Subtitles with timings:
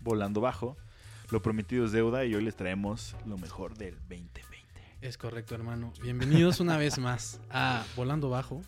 [0.00, 0.76] Volando Bajo.
[1.30, 4.40] Lo prometido es deuda y hoy les traemos lo mejor del 2020.
[5.00, 5.92] Es correcto, hermano.
[6.02, 8.62] Bienvenidos una vez más a Volando Bajo.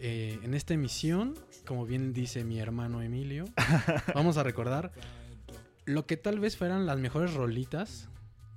[0.00, 1.34] Eh, en esta emisión,
[1.66, 3.44] como bien dice mi hermano Emilio,
[4.14, 4.92] vamos a recordar
[5.84, 8.08] lo que tal vez fueran las mejores rolitas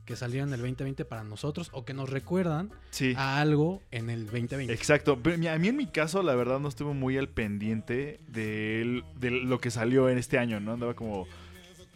[0.06, 3.14] que salieron en el 2020 para nosotros o que nos recuerdan Sí.
[3.18, 4.74] a algo en el 2020.
[4.74, 8.20] Exacto, pero mi- a mí en mi caso la verdad no estuve muy al pendiente
[8.30, 10.74] de, el- de lo que salió en este año, ¿no?
[10.74, 11.28] Andaba como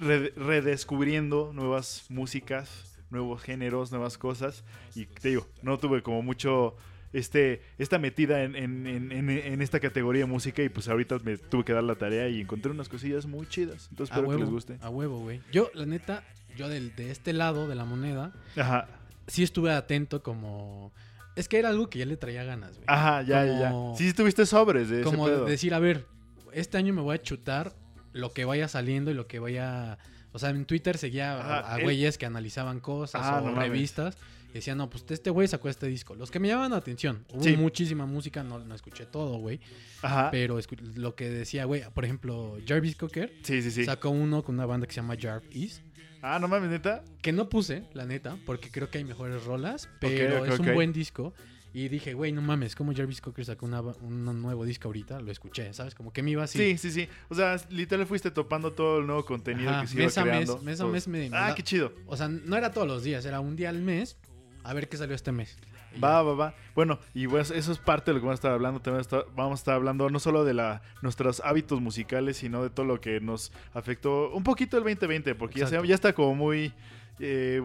[0.02, 4.64] redescubriendo nuevas músicas, nuevos géneros, nuevas cosas
[4.96, 6.76] y te digo, no tuve como mucho
[7.14, 11.20] este esta metida en, en- en- en- en esta categoría de música y pues ahorita
[11.24, 14.30] me tuve que dar la tarea y encontré unas cosillas muy chidas, entonces a espero
[14.30, 14.78] huevo, que les guste.
[14.82, 15.42] a huevo, güey.
[15.52, 16.24] Yo, la neta,
[16.56, 18.88] yo del- de este lado de la moneda, Ajá,
[19.28, 20.92] sí estuve atento como...
[21.36, 22.84] Es que era algo que ya le traía ganas, güey.
[22.88, 23.98] ajá, ya, ya, Como- ya.
[23.98, 25.46] Sí, sí tuviste sobres de ese como pedo.
[25.46, 26.06] decir, a ver,
[26.54, 27.74] este año me voy a chutar
[28.14, 29.98] lo que vaya saliendo y lo que vaya...
[30.34, 33.50] O sea, en Twitter seguía a- Ajá, a, el- güeyes que analizaban cosas Ah, o
[33.50, 34.18] no revistas.
[34.52, 36.14] Y decían, no, pues este güey sacó este disco.
[36.16, 37.26] Los que me llamaban la atención.
[37.34, 37.56] Hubo Sí.
[37.58, 39.60] muchísima música, no, no escuché todo, güey.
[40.02, 40.30] Ajá.
[40.32, 40.58] Pero
[40.96, 43.86] lo que decía, güey, por ejemplo, Jarvis Cocker Sí, sí, sí.
[43.86, 45.82] sacó uno con una banda que se llama Jarvis.
[46.22, 47.04] Ah, no mames, neta.
[47.22, 49.90] Que no puse, la neta, porque creo que hay mejores rolas.
[50.00, 51.34] Pero es un buen disco.
[51.74, 55.32] Y dije, güey, no mames, como Jarvis Cocker sacó una- un nuevo disco ahorita, lo
[55.32, 55.96] escuché, ¿sabes?
[55.96, 56.58] Como que me iba así.
[56.60, 57.08] Sí, sí, sí.
[57.30, 60.26] O sea, literal fuiste topando todo el nuevo contenido Ajá, que se iba mes a
[60.26, 60.58] mes, creando.
[60.64, 61.94] mes a mes me- me Ah, da- qué chido.
[62.08, 64.18] O sea, no era todos los días, era un día al mes.
[64.64, 65.58] A ver qué salió este mes.
[66.02, 66.56] Va, va, va.
[66.76, 68.80] Bueno, y pues eso es parte de lo que vamos a estar hablando.
[68.82, 72.70] También está- vamos a estar hablando no solo de la, nuestros hábitos musicales, sino de
[72.70, 76.36] todo lo que nos afectó un poquito el 2020, porque ya, se- ya está como
[76.36, 76.74] muy...
[77.20, 77.62] eh,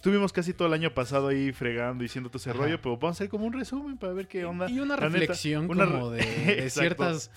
[0.00, 2.58] tuvimos casi todo el año pasado ahí fregando, diciendo todo ese Ajá.
[2.58, 4.70] rollo, pero vamos a hacer como un resumen para ver qué onda.
[4.70, 6.18] Y una La reflexión como de,
[6.62, 7.30] de ciertas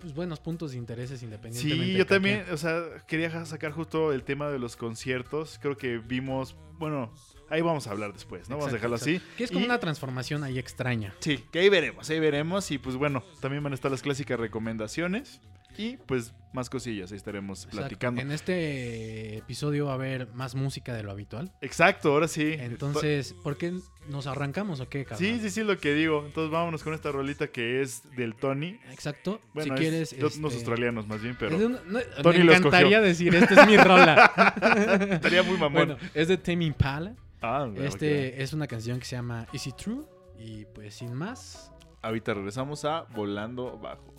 [0.00, 1.86] pues, buenos puntos de intereses independientemente.
[1.92, 5.58] Sí, yo también, o sea, quería sacar justo el tema de los conciertos.
[5.60, 7.12] Creo que vimos, bueno,
[7.50, 8.56] ahí vamos a hablar después, ¿no?
[8.56, 9.20] vamos a Exacto, dejarlo así.
[9.36, 11.14] Que es como Y- una transformación ahí extraña.
[11.20, 12.70] Sí, que ahí veremos, ahí veremos.
[12.70, 15.40] Y pues bueno, también van a estar las clásicas recomendaciones.
[15.78, 17.78] Y pues más cosillas, ahí estaremos Exacto.
[17.78, 18.20] platicando.
[18.20, 21.52] En este episodio va a haber más música de lo habitual.
[21.60, 22.54] Exacto, ahora sí.
[22.58, 23.72] Entonces, ¿por qué
[24.08, 25.18] nos arrancamos o qué, cabrón?
[25.18, 26.24] Sí, sí, sí, lo que digo.
[26.26, 28.78] Entonces vámonos con esta rolita que es del Tony.
[28.90, 29.40] Exacto.
[29.54, 30.12] Bueno, si es quieres.
[30.38, 33.76] unos este, australianos más bien, pero una- no, Tony me encantaría decir, esta es mi
[33.76, 34.32] rola.
[35.12, 35.72] estaría muy mamón.
[35.72, 37.14] bueno, es de Tame Impala.
[37.42, 40.02] ah, bueno, Este es una canción que se llama Is It True?
[40.38, 41.70] Y pues sin más,
[42.02, 44.14] Ahorita regresamos a Volando Bajo.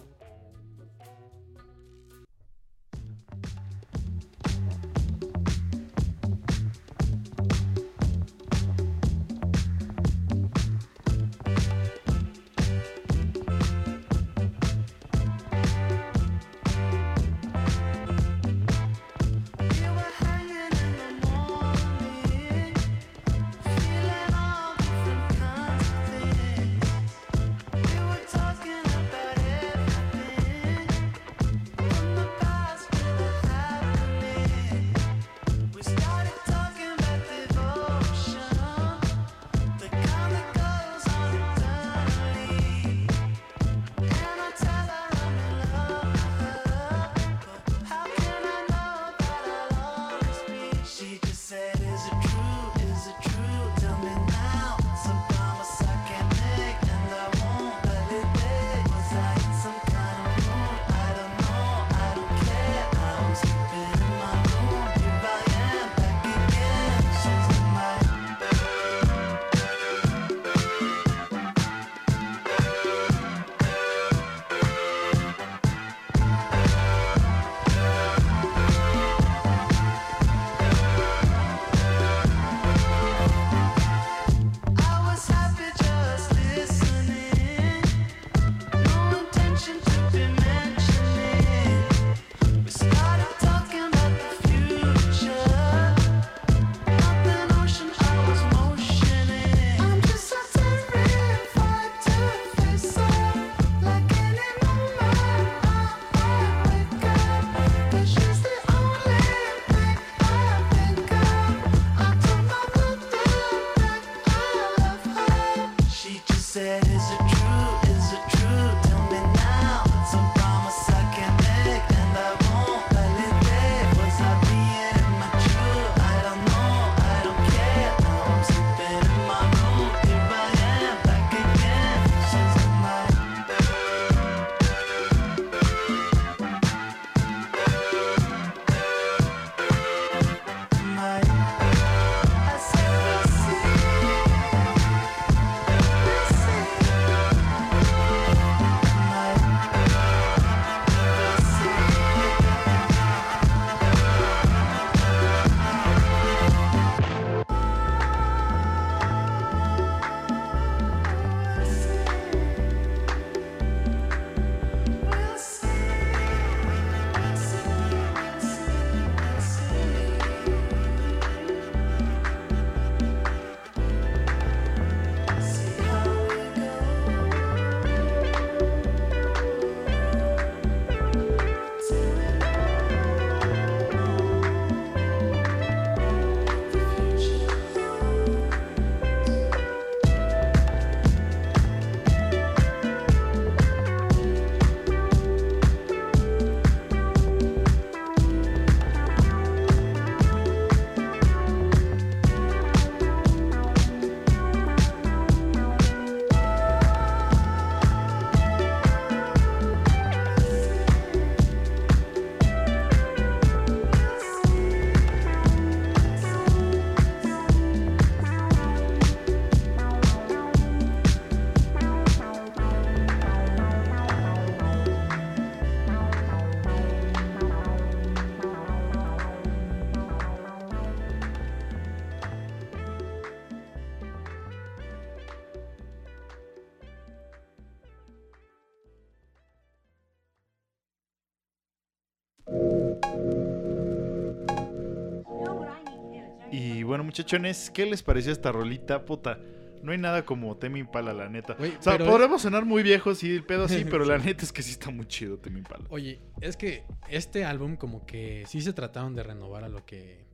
[246.91, 249.05] Bueno, muchachones, ¿qué les pareció esta rolita?
[249.05, 249.39] Puta,
[249.81, 251.55] no hay nada como Temi Impala, la neta.
[251.57, 254.61] O sea, podremos sonar muy viejos, sí, el pedo sí, pero la neta es que
[254.61, 255.85] sí está muy chido Temi Impala.
[255.89, 260.25] Oye, es que este álbum como que sí se trataron de renovar a lo que...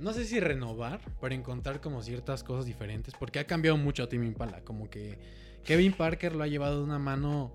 [0.00, 4.08] No sé si renovar, pero encontrar como ciertas cosas diferentes, porque ha cambiado mucho a
[4.08, 4.62] Timmy Impala.
[4.64, 5.20] Como que
[5.62, 7.52] Kevin Parker lo ha llevado de una mano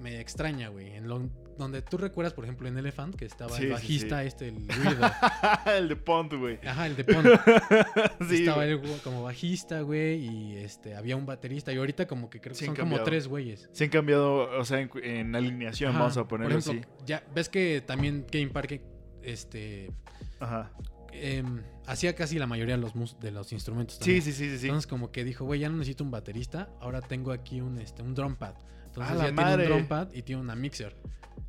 [0.00, 0.94] media extraña, güey.
[0.94, 1.28] En lo-
[1.58, 4.26] donde tú recuerdas, por ejemplo, en Elephant, que estaba Sí, el bajista sí.
[4.28, 4.66] este, el
[5.76, 6.58] el de Pont, güey.
[6.66, 7.28] Ajá, el de Pond.
[8.28, 11.72] sí, estaba él como bajista, güey, y este había un baterista.
[11.72, 13.68] Y ahorita como que creo que son como tres güeyes.
[13.72, 17.22] Se han cambiado, o sea, en, en alineación, Ajá, vamos a ponerlo Por ejemplo, ya
[17.34, 18.82] ves que también Kevin Parker
[19.22, 20.34] este así.
[20.40, 20.70] Ajá.
[21.12, 23.94] em, hacía casi la mayoría de los mus- de los instrumentos.
[23.96, 24.22] Sí, también.
[24.22, 24.66] sí, sí, sí, sí.
[24.66, 28.02] Entonces como que dijo, güey, ya no necesito un baterista, ahora tengo aquí un este
[28.02, 28.54] un drum pad.
[28.86, 30.94] Entonces ¡A ya tiene un drum pad y tiene una mixer.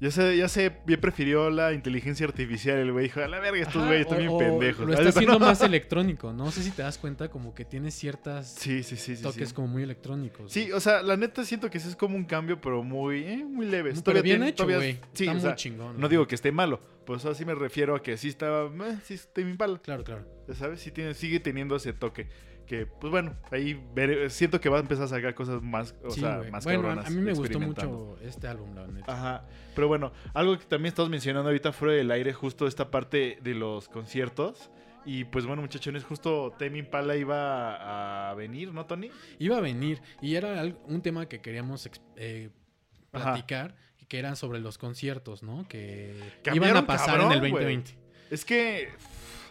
[0.01, 2.77] Ya sé, ya sé, bien prefirió la inteligencia artificial.
[2.80, 4.86] El güey dijo, a la verga, estos güeyes están bien pendejos.
[4.86, 7.92] Lo Ah, está haciendo más electrónico, no sé si te das cuenta como que tiene
[7.92, 9.24] ciertas Sí, sí, sí, sí.
[9.24, 10.51] toques como muy electrónicos.
[10.51, 13.45] Sí, o sea, la neta siento que ese es como un cambio, pero muy, eh,
[13.45, 13.92] muy leve.
[13.92, 15.00] Pero Todavía bien tiene- hecho, güey.
[15.13, 15.98] Sí, está o muy sea, chingón.
[16.00, 19.13] no digo que esté malo, pues así me refiero a que sí estaba, eh, sí
[19.13, 20.25] está bien palo, Claro, claro.
[20.48, 22.27] ya sabes, sí tiene, sigue teniendo ese toque.
[22.65, 26.10] Que, pues bueno, ahí veré- siento que va a empezar a sacar cosas más, o
[26.12, 27.05] Sí, sea, más bueno, a- cabronas.
[27.05, 29.12] a mí me gustó mucho este álbum, la neta.
[29.13, 29.45] Ajá.
[29.75, 33.53] Pero bueno, algo que también estamos mencionando ahorita fuera del aire, justo esta parte de
[33.53, 34.72] los conciertos.
[35.07, 39.12] Y pues bueno, muchachones, justo Temi Impala iba a venir, ¿no, Tony?
[39.38, 42.50] Iba a venir y era un tema que queríamos eh,
[43.12, 43.75] platicar,
[44.07, 45.67] que eran sobre los conciertos, ¿no?
[45.67, 46.15] Que
[46.53, 47.51] iban a pasar cabrón, en el güey.
[47.51, 47.91] 2020.
[48.31, 48.89] Es que.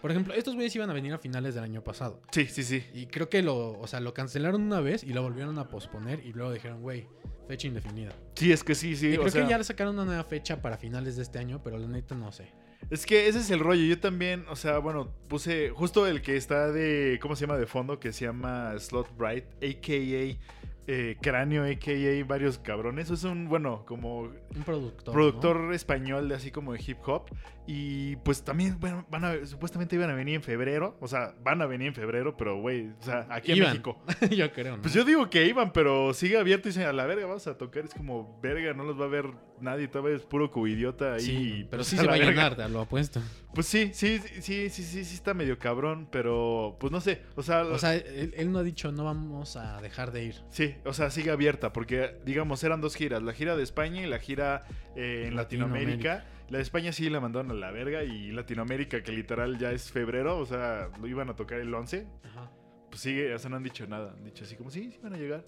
[0.04, 2.20] Por ejemplo, estos güeyes iban a venir a finales del año pasado.
[2.30, 2.84] Sí, sí, sí.
[2.92, 6.20] Y creo que lo, o sea, lo cancelaron una vez y lo volvieron a posponer
[6.26, 7.06] y luego dijeron, güey,
[7.48, 8.12] fecha indefinida.
[8.34, 9.12] Sí, es que sí, sí.
[9.12, 11.38] y o creo sea, que ya le sacaron una nueva fecha para finales de este
[11.38, 12.52] año, pero la neta no sé.
[12.90, 13.82] Es que ese es el rollo.
[13.82, 17.18] Yo también, o sea, bueno, puse justo el que está de.
[17.22, 17.98] ¿Cómo se llama de fondo?
[17.98, 20.38] Que se llama Slot Bright, a.k.a.
[20.86, 22.24] eh, Cráneo, a.k.a.
[22.26, 23.08] varios cabrones.
[23.08, 25.14] Es un, bueno, como Un productor.
[25.14, 27.30] productor español de así como de hip hop.
[27.66, 30.96] Y pues también, bueno, van a, supuestamente iban a venir en febrero.
[31.00, 33.60] O sea, van a venir en febrero, pero güey, o sea, aquí en.
[33.60, 34.02] México.
[34.30, 34.82] yo creo, ¿no?
[34.82, 37.56] Pues yo digo que iban, pero sigue abierto y dicen, a la verga vamos a
[37.56, 37.84] tocar.
[37.84, 39.26] Es como, verga, no los va a ver
[39.60, 41.20] nadie, todavía es puro cubidiota ahí.
[41.20, 43.22] Sí, pero pues, sí se va a llenar, te lo apuesto.
[43.54, 47.22] Pues sí, sí, sí, sí, sí, sí, sí está medio cabrón, pero pues no sé,
[47.36, 50.34] o sea, O sea, él, él no ha dicho no vamos a dejar de ir.
[50.50, 54.06] sí, o sea, sigue abierta, porque digamos eran dos giras, la gira de España y
[54.06, 54.64] la gira
[54.96, 55.64] eh, en Latinoamérica.
[55.94, 56.34] Latinoamérica.
[56.50, 59.90] La de España sí la mandaron a la verga y Latinoamérica, que literal ya es
[59.90, 62.50] febrero, o sea, lo iban a tocar el 11, Ajá.
[62.90, 65.14] pues sigue, o sea, no han dicho nada, han dicho así como, sí, sí van
[65.14, 65.44] a llegar.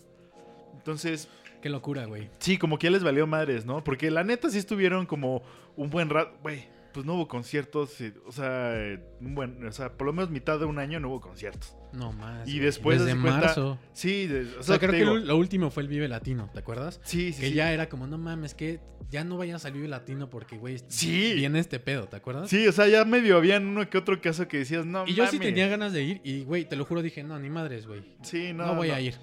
[0.74, 1.28] Entonces,
[1.62, 2.28] Qué locura, güey.
[2.38, 3.82] sí, como que ya les valió madres, ¿no?
[3.84, 5.42] Porque la neta sí estuvieron como
[5.76, 6.64] un buen rato, güey,
[6.96, 10.30] pues no hubo conciertos, eh, o sea, eh, un buen, o sea, por lo menos
[10.30, 11.76] mitad de un año no hubo conciertos.
[11.92, 12.48] No más.
[12.48, 13.78] Y después, Desde cuenta, marzo.
[13.92, 16.60] Sí, de- o O sea, creo que lo, lo último fue el Vive Latino, ¿te
[16.60, 16.98] acuerdas?
[17.04, 17.54] Sí, sí, que sí.
[17.54, 20.78] ya era como, no mames, que ya no vaya a salir Vive Latino porque, güey,
[20.88, 21.34] Sí.
[21.34, 22.48] viene este pedo, ¿te acuerdas?
[22.48, 25.26] Sí, o sea, ya medio habían uno que otro caso que decías, no Y yo
[25.26, 25.48] sí mames.
[25.50, 28.02] tenía ganas de ir y, güey, te lo juro, dije, no, ni madres, güey.
[28.22, 28.64] Sí, no.
[28.68, 28.94] No, voy no.
[28.94, 29.16] a ir.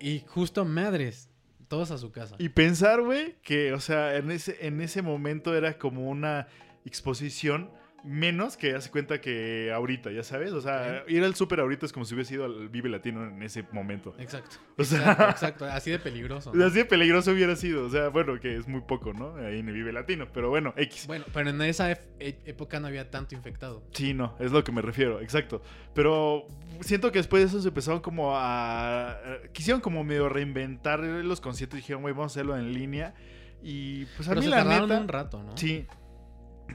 [0.00, 1.30] Y justo madres,
[1.68, 2.36] todos a su casa.
[2.38, 6.46] Y pensar, güey, que, o sea, en ese, en ese momento era como una
[6.84, 7.70] exposición
[8.06, 10.52] menos que hace cuenta que ahorita, ya sabes.
[10.52, 13.42] O sea, ir al súper ahorita es como si hubiese ido al Vive Latino en
[13.42, 14.14] ese momento.
[14.18, 14.56] Exacto.
[14.76, 15.64] O sea- exacto, exacto.
[15.64, 16.52] Así de peligroso.
[16.52, 16.66] ¿no?
[16.66, 17.86] Así de peligroso hubiera sido.
[17.86, 19.36] O sea, bueno, que es muy poco, ¿no?
[19.36, 20.28] Ahí en el Vive Latino.
[20.34, 21.06] Pero bueno, X.
[21.06, 21.98] Bueno, pero en esa e-
[22.44, 23.82] época no había tanto infectado.
[23.92, 25.62] Sí, no, es lo que me refiero, exacto.
[25.94, 26.46] Pero
[26.80, 29.16] siento que después de eso se empezaron como a...
[29.52, 33.14] Quisieron como medio reinventar los conciertos y dijeron, güey, vamos a hacerlo en línea.
[33.62, 35.00] Y pues a Pero mí se la neta...
[35.00, 35.56] un rato, ¿no?
[35.56, 35.86] Sí.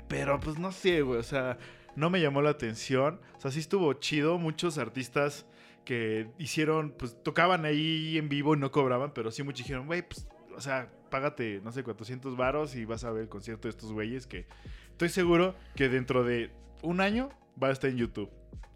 [0.07, 1.57] Pero pues no sé, güey, o sea,
[1.95, 3.19] no me llamó la atención.
[3.37, 4.37] O sea, sí estuvo chido.
[4.37, 5.45] Muchos artistas
[5.85, 10.07] que hicieron, pues tocaban ahí en vivo y no cobraban, pero sí muchos dijeron, güey,
[10.07, 13.71] pues, o sea, págate, no sé, 400 varos y vas a ver el concierto de
[13.71, 14.45] estos güeyes que
[14.91, 16.51] estoy seguro que dentro de
[16.83, 17.29] un año
[17.61, 18.29] va a estar en YouTube.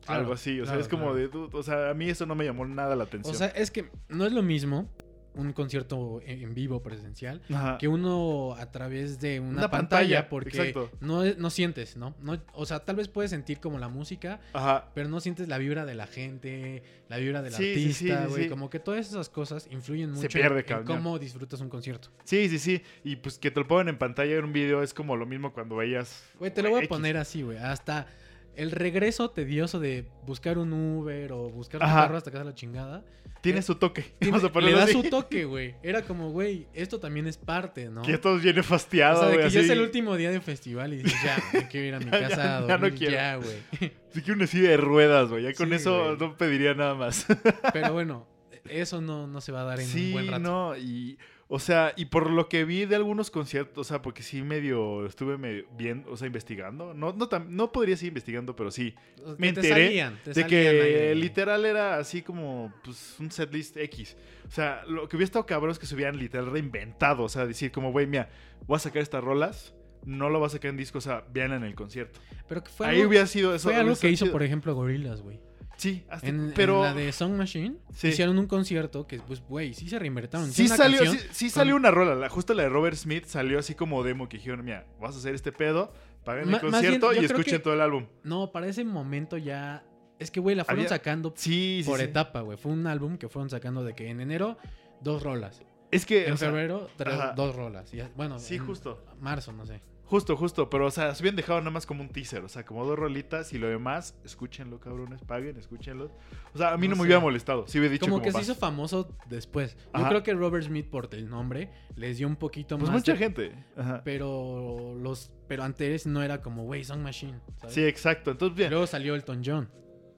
[0.06, 1.48] Claro, Algo así, o sea, es como claro.
[1.48, 3.34] de, o sea, a mí eso no me llamó nada la atención.
[3.34, 4.90] O sea, es que no es lo mismo
[5.36, 7.78] un concierto en vivo presencial Ajá.
[7.80, 12.14] que uno a través de una, Una pantalla, pantalla, porque no, no sientes, ¿no?
[12.22, 12.42] ¿no?
[12.54, 14.92] O sea, tal vez puedes sentir como la música, Ajá.
[14.94, 18.44] pero no sientes la vibra de la gente, la vibra del Sí, artista, güey.
[18.44, 18.50] sí.
[18.50, 22.10] Como que todas esas cosas influyen Se mucho pierde, en, cómo disfrutas un concierto.
[22.24, 22.82] Sí, sí, sí.
[23.04, 25.52] Y pues que te lo pongan en pantalla en un video es como lo mismo
[25.54, 26.24] cuando veías.
[26.40, 26.90] Güey, te lo voy a X.
[26.90, 27.58] poner así, güey.
[27.58, 28.08] Hasta
[28.56, 32.02] el regreso tedioso de buscar un Uber o buscar Ajá.
[32.04, 33.04] carro hasta casa la chingada.
[33.42, 34.02] Tiene Eh, su toque.
[34.20, 34.94] tiene- Vamos a le da así.
[34.94, 35.76] su toque, güey.
[35.84, 38.02] Era como, güey, esto también es parte, ¿no?
[38.04, 39.48] Que todos viene o fastiado, sea, de güey.
[39.48, 39.74] que ya es así.
[39.74, 42.36] el último día de festival y dices, ya, me quiero ir a mi Ya, casa
[42.38, 43.14] ya, a dormir, quiero.
[43.14, 43.92] ya, güey.
[44.12, 45.44] Sí que una silla de ruedas, güey.
[45.44, 46.18] Ya con Sí, eso güey.
[46.20, 47.26] no pediría nada más.
[47.74, 48.28] Pero bueno,
[48.70, 50.40] eso no, no se va a dar en sí, un buen rato.
[50.40, 51.18] no, y...
[51.50, 55.06] O sea, y por lo que vi de algunos conciertos, o sea, porque sí medio
[55.06, 56.94] estuve medio bien, o sea, investigando.
[56.94, 58.96] No, no, tan- no podría seguir investigando, pero sí.
[59.38, 60.68] Me te enteré salían, te de que
[61.12, 61.16] ahí.
[61.16, 64.16] literal era así como pues, un setlist X.
[64.48, 67.24] O sea, lo que hubiera estado cabrón es que se hubieran literal reinventado.
[67.24, 68.30] O sea, decir como, güey, mira,
[68.66, 71.52] voy a sacar estas rolas, no lo voy a sacar en disco, o sea, vean
[71.54, 72.20] en el concierto.
[72.48, 73.70] Pero que fue Ahí algo, hubiera sido eso.
[73.70, 75.40] fue algo que hizo, por ejemplo, Gorillaz, güey.
[75.78, 78.10] Sí, hasta- En, la de Song Machine Sí.
[78.10, 80.52] hicieron un concierto que, pues, güey, sí se reinvertaron.
[80.52, 83.26] Sí salió, sí, canción sí con- salió una rola, la, justo la de Robert Smith
[83.26, 85.92] salió así como demo que dijeron, mira, vas a hacer este pedo,
[86.24, 88.06] paguen el bien, concierto y escuchen que- todo el álbum.
[88.24, 89.84] No, para ese momento ya...
[90.20, 92.58] Es que, güey, la fueron Había- sacando Sí, por etapa, güey.
[92.58, 94.58] Fue un álbum que fueron sacando de que en enero,
[95.02, 95.62] dos rolas.
[95.92, 97.94] Es que, En sea, febrero, tres- dos rolas.
[97.94, 99.04] Y bueno, Sí, en justo.
[99.20, 99.82] marzo, no sé.
[100.14, 102.64] Justo, justo, pero o sea, se habían dejado nada más como un teaser, o sea,
[102.64, 106.12] como dos rolitas y lo demás, escúchenlo, cabrones, paguen, escúchenlo.
[106.54, 108.32] O sea, a mí no, No me hubiera molestado, sí hubiera dicho como como, que
[108.32, 109.76] se hizo famoso después.
[109.76, 110.10] Yo Ajá.
[110.10, 113.00] creo que Robert Smith, por el nombre, les dio un poquito Pues más.
[113.00, 113.56] mucha de- gente.
[113.76, 114.02] Ajá.
[114.06, 117.40] Pero los pero antes no era como, güey, Song Machine.
[117.58, 117.74] ¿sabes?
[117.74, 118.30] Sí, exacto.
[118.30, 118.70] Entonces, bien.
[118.70, 119.68] Luego salió Elton John.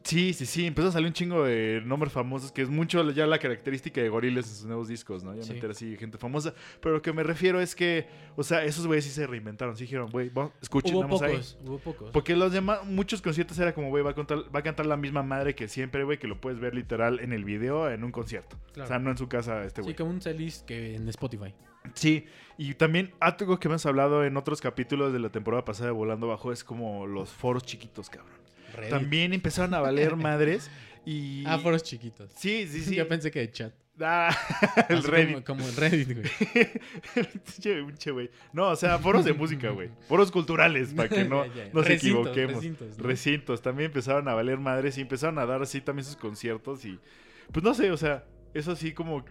[0.05, 0.67] Sí, sí, sí.
[0.67, 4.07] Empezó a salir un chingo de nombres famosos, que es mucho ya la característica de
[4.09, 5.33] Gorillaz en sus nuevos discos, ¿no?
[5.35, 5.53] Ya Sí.
[5.53, 6.53] meter así gente famosa.
[6.79, 9.75] Pero lo que me refiero es que, o sea, esos güeyes sí se reinventaron.
[9.75, 10.31] Sí dijeron, güey,
[10.61, 11.31] escuchen, Hubo vamos ahí.
[11.31, 12.11] pocos, hubo pocos.
[12.11, 14.95] Porque los demás, muchos conciertos era como, güey, va, a contar- va a cantar la
[14.95, 18.11] misma madre que siempre, güey, que lo puedes ver literal en el video, en un
[18.11, 18.57] concierto.
[18.73, 18.85] Claro.
[18.85, 19.95] O sea, no en su casa, este Sí, güey.
[19.95, 21.55] como un setlist que en Spotify.
[21.95, 22.25] Sí,
[22.59, 26.27] y también algo que hemos hablado en otros capítulos de la temporada pasada de Volando
[26.27, 28.44] Bajo es como los foros chiquitos, cabrón.
[28.75, 28.91] Reddit.
[28.91, 30.69] También empezaron a valer madres
[31.05, 31.43] y...
[31.45, 32.31] Ah, foros chiquitos.
[32.35, 32.95] Sí, sí, sí.
[32.97, 33.73] Yo pensé que de chat.
[34.01, 34.35] Ah,
[34.89, 35.43] el Así Reddit.
[35.45, 38.13] Como, como el Reddit, güey.
[38.13, 38.29] Güey.
[38.51, 39.89] No, o sea, foros de música, güey.
[40.07, 41.69] Foros culturales, para que no, ya.
[41.71, 42.55] nos Recintos, equivoquemos.
[42.55, 43.03] recintos, ¿no?
[43.03, 43.61] Recintos.
[43.61, 46.99] También empezaron a valer madres y empezaron a dar así también sus conciertos y...
[47.51, 49.23] Pues no sé, o sea, eso sí como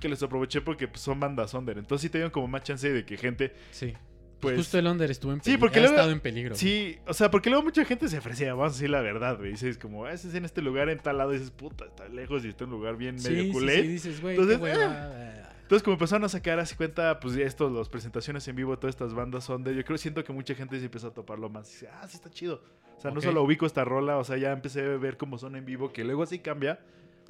[0.00, 1.78] que les aproveché porque pues, son bandas under.
[1.78, 3.54] Entonces sí tenían como más chance de que gente...
[3.70, 3.94] Sí.
[4.40, 5.60] Pues, Justo el Under estuvo en Sí, peligro.
[5.60, 6.54] porque ha luego- estado en peligro.
[6.54, 9.50] Sí, o sea, porque luego mucha gente se ofrecía, vamos a decir la verdad, güey.
[9.52, 12.08] Dices como, ah, ese es en este lugar, en tal lado, y dices, puta, está
[12.08, 13.82] lejos y está en un lugar bien sí, medio sí, culé.
[13.82, 15.46] sí, dices, güey, Entonces, qué hueva.
[15.62, 19.14] Entonces, como empezaron a sacar así cuenta, pues esto, las presentaciones en vivo, todas estas
[19.14, 19.74] bandas son de.
[19.76, 21.68] Yo creo, siento que mucha gente se empezó a toparlo más.
[21.68, 22.60] Y dice, ah, sí está chido.
[22.96, 25.54] O sea, no solo ubico esta rola, o sea, ya empecé a ver cómo son
[25.56, 26.80] en vivo, que luego así cambia.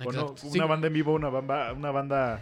[0.05, 2.41] O no, una Sí, banda en vivo, una banda, una banda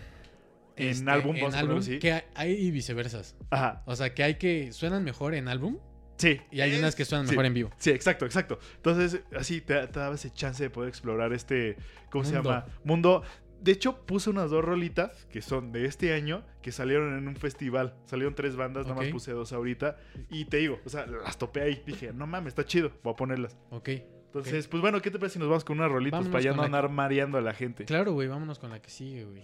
[0.85, 1.99] en este, álbum, en álbum, así.
[1.99, 3.37] que hay- y viceversas.
[3.51, 5.79] Ajá, O sea, que hay que suenan mejor en álbum
[6.17, 6.41] sí.
[6.51, 7.33] y hay unas que suenan Sí.
[7.33, 7.71] mejor en vivo.
[7.79, 8.59] Sí, exacto, exacto.
[8.77, 11.77] Entonces, así te, te daba ese chance de poder explorar este,
[12.11, 12.67] ¿cómo se llama?
[12.85, 13.23] Mundo.
[13.61, 17.35] De hecho, puse unas dos rolitas que son de este año que salieron en un
[17.35, 17.97] festival.
[18.05, 19.97] Salieron tres bandas, nada más puse dos ahorita.
[20.31, 21.83] Y te digo, o sea, las topé ahí.
[21.85, 23.59] Dije, no mames, está chido, voy a ponerlas.
[23.71, 23.89] Ok.
[24.27, 26.53] Entonces, pues bueno, ¿qué te parece si nos vamos con unas rolitas Vámonos para ya
[26.53, 27.85] no andar mareando a la gente?
[27.87, 29.43] Claro, güey, vámonos con la que sigue, güey.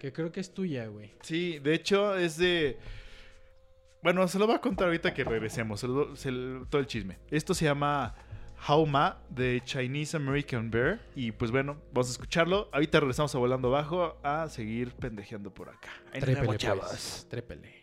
[0.00, 1.12] Que creo que es tuya, güey.
[1.20, 2.78] Sí, de hecho es de...
[4.02, 6.86] Bueno, se lo voy a contar ahorita que regresemos, se lo- se lo- todo el
[6.86, 7.18] chisme.
[7.30, 8.14] Esto se llama
[8.66, 12.70] How Ma de Chinese American Bear y pues bueno, vamos a escucharlo.
[12.72, 15.90] Ahorita regresamos a Volando Bajo a seguir pendejeando por acá.
[16.12, 16.46] Trépele,
[16.88, 17.26] pues.
[17.28, 17.80] Trépele.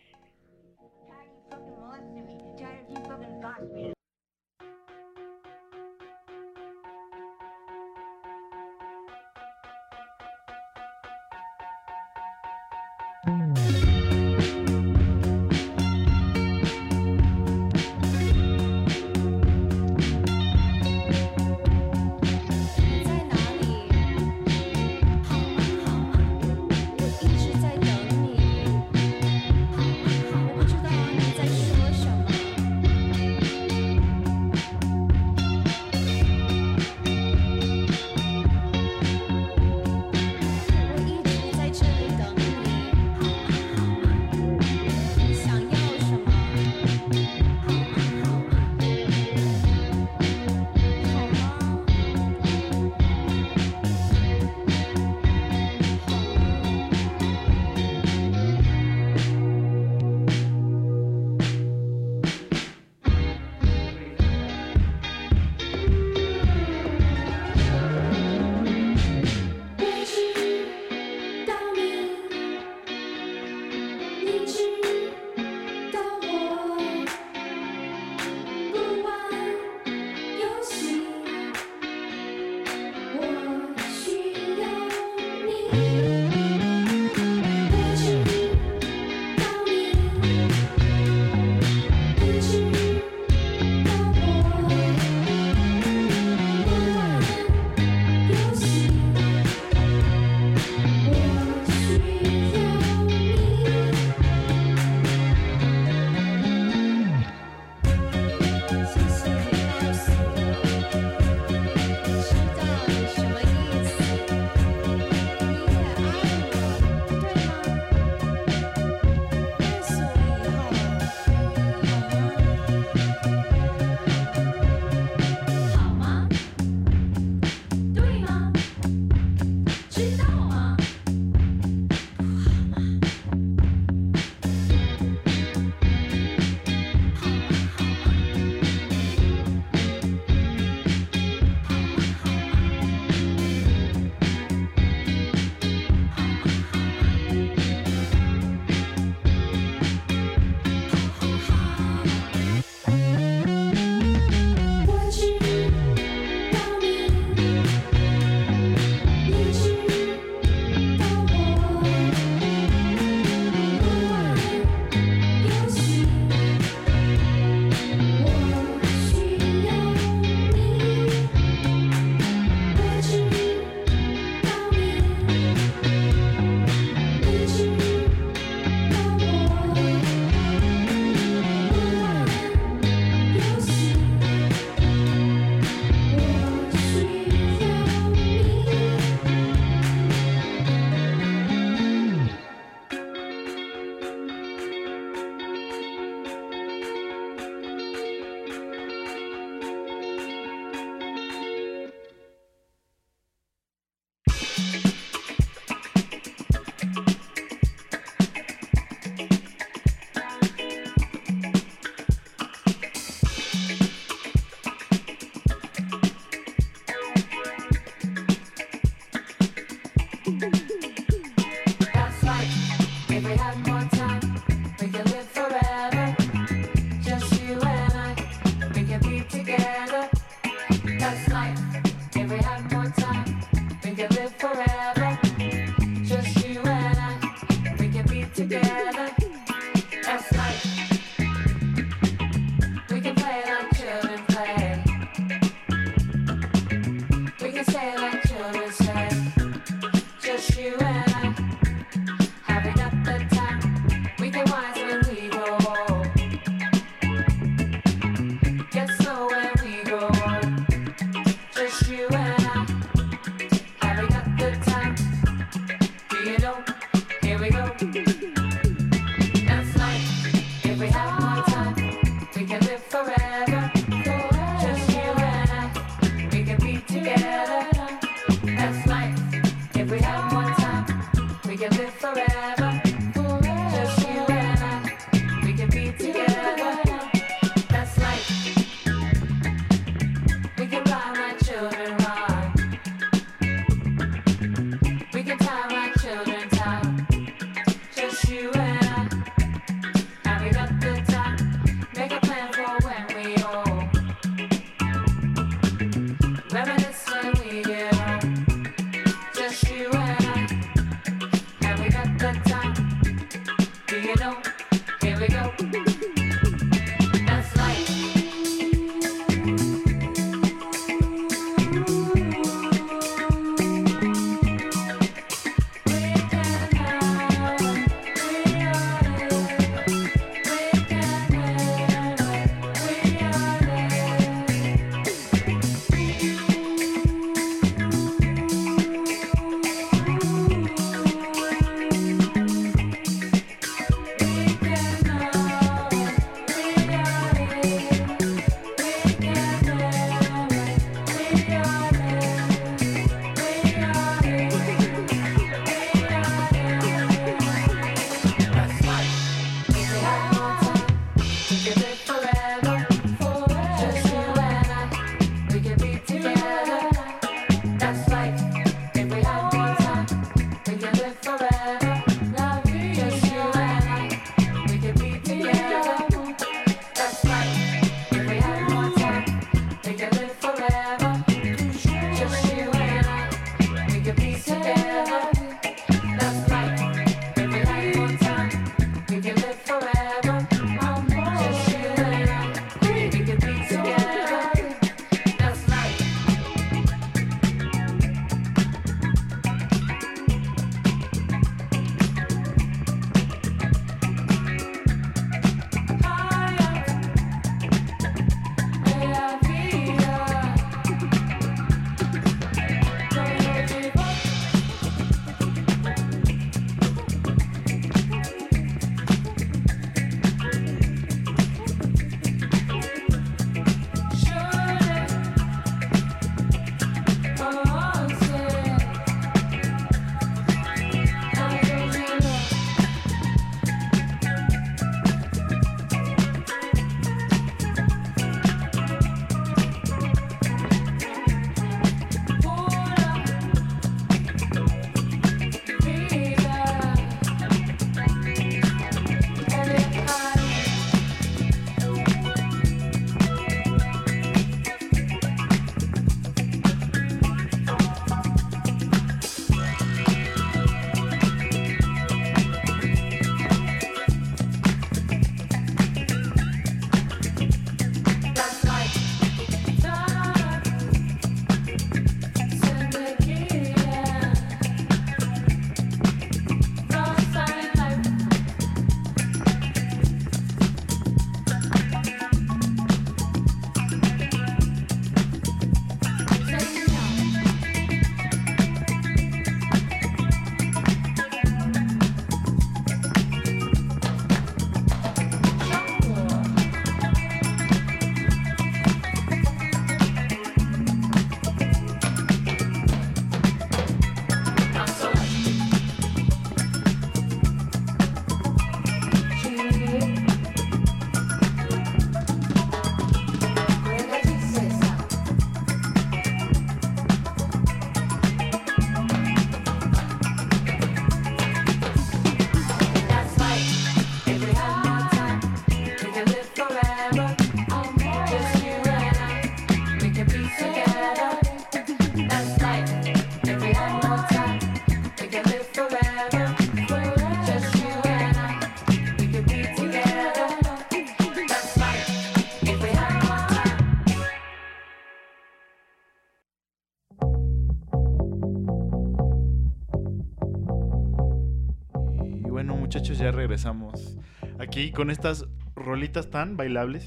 [553.18, 554.16] Ya regresamos.
[554.58, 557.06] Aquí con estas rolitas tan bailables.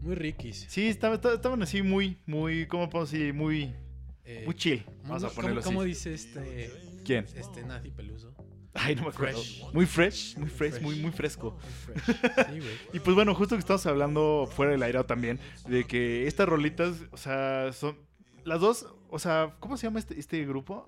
[0.00, 0.66] Muy riquis.
[0.68, 3.32] Sí, estaban, estaban así muy, muy, ¿cómo puedo decir?
[3.34, 3.72] Muy,
[4.24, 4.84] Eh, muy chill.
[4.84, 5.68] ¿cómo- Vamos a cómo- ponerlo así.
[5.68, 6.72] ¿Cómo dice este,
[7.04, 7.26] ¿Quién?
[7.36, 8.34] este Nazi Peluso?
[8.74, 9.38] Ay, no me acuerdo.
[9.38, 9.62] Fresh.
[9.74, 10.82] Muy fresh, muy fresh, Fresh.
[10.82, 11.58] muy, muy fresco.
[11.60, 12.16] Muy fresh.
[12.46, 12.72] Sí, güey.
[12.94, 16.96] Y pues bueno, justo que estamos hablando fuera del aire también, de que estas rolitas,
[17.10, 17.96] o sea, son
[18.44, 20.86] las dos, o sea, ¿cómo se llama este, este grupo?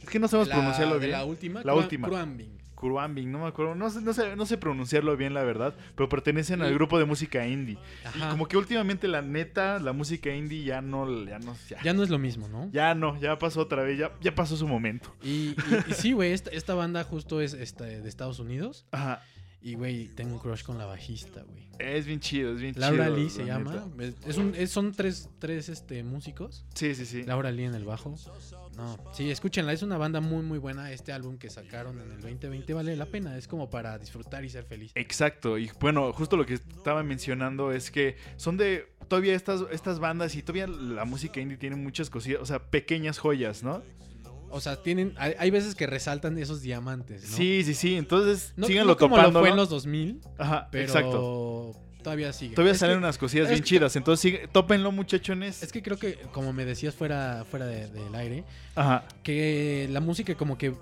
[0.00, 1.12] Es que no sabemos La- pronunciarlo de bien.
[1.12, 1.62] La última.
[1.62, 2.08] La última.
[2.08, 2.56] Kruambing.
[2.76, 6.08] Kuruambing, no me acuerdo, no sé, no, sé, no sé pronunciarlo bien la verdad, pero
[6.08, 7.78] pertenecen al grupo de música indie.
[8.04, 8.16] Ajá.
[8.18, 11.92] Y como que últimamente la neta, la música indie ya no, ya no, ya, Ya
[11.94, 12.70] no es lo mismo, ¿no?
[12.72, 15.12] ya no, ya pasó otra vez, ya, ya pasó su momento.
[15.22, 15.56] Y, y-
[15.88, 18.86] y sí, güey, esta, esta banda justo es esta, de Estados Unidos.
[18.92, 19.22] Ajá,
[19.62, 21.66] Y, güey, tengo un crush con la bajista, güey.
[21.78, 23.16] es bien chido, es bien Laura chido.
[23.16, 23.84] Lee se la llama.
[24.26, 26.64] es un, es- son tres, tres este, músicos.
[26.74, 27.22] Sí, sí, sí.
[27.24, 28.14] Laura Lee en el bajo.
[28.76, 29.72] No, sí, escúchenla.
[29.72, 30.92] Es una banda muy, muy buena.
[30.92, 33.36] Este álbum que sacaron en el 2020 vale la pena.
[33.38, 34.92] Es como para disfrutar y ser feliz.
[34.94, 39.98] Exacto, y bueno, justo lo que estaba mencionando es que son de todavía estas, estas
[39.98, 43.82] bandas y todavía la música indie tiene muchas cosillas, o sea, pequeñas joyas, ¿no?
[44.50, 47.36] O sea, tienen, hay, hay veces que resaltan esos diamantes, ¿no?
[47.36, 49.40] Sí, sí, sí, entonces No, síganlo no como topando.
[49.40, 49.54] lo fue ¿no?
[49.54, 51.72] en los 2000, Ajá, pero exacto.
[52.06, 52.54] Todavía sigue.
[52.54, 55.60] Todavía Es salen que- unas cosillas bien que- chidas, entonces sigue, tópenlo muchachones.
[55.64, 58.44] Es que creo que, como me decías fuera, fuera de- del aire,
[58.76, 60.72] Ajá, que la música como que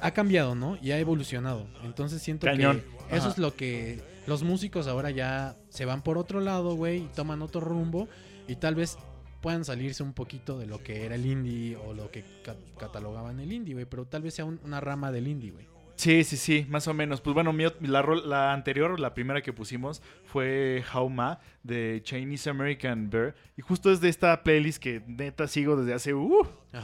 [0.00, 0.78] ha cambiado, ¿no?
[0.80, 1.66] Y ha evolucionado.
[1.84, 2.80] Entonces siento Cañón.
[3.10, 3.28] que eso Ajá.
[3.32, 7.42] es lo que los músicos ahora ya se van por otro lado, güey, y toman
[7.42, 8.08] otro rumbo
[8.48, 8.96] y tal vez
[9.42, 13.38] puedan salirse un poquito de lo que era el indie o lo que ca- catalogaban
[13.40, 15.66] el indie, güey, pero tal vez sea un- una rama del indie, güey.
[16.00, 17.20] Sí, sí, sí, más o menos.
[17.20, 22.48] Pues bueno, mi la, la anterior, la primera que pusimos, fue How Ma de Chinese
[22.48, 23.34] American Bear.
[23.58, 26.40] Y justo es de esta playlist que neta sigo desde hace uh,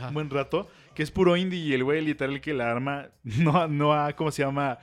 [0.09, 3.67] un buen rato, que es puro indie y el güey literal que la arma no,
[3.69, 4.79] no ha, ¿cómo se llama?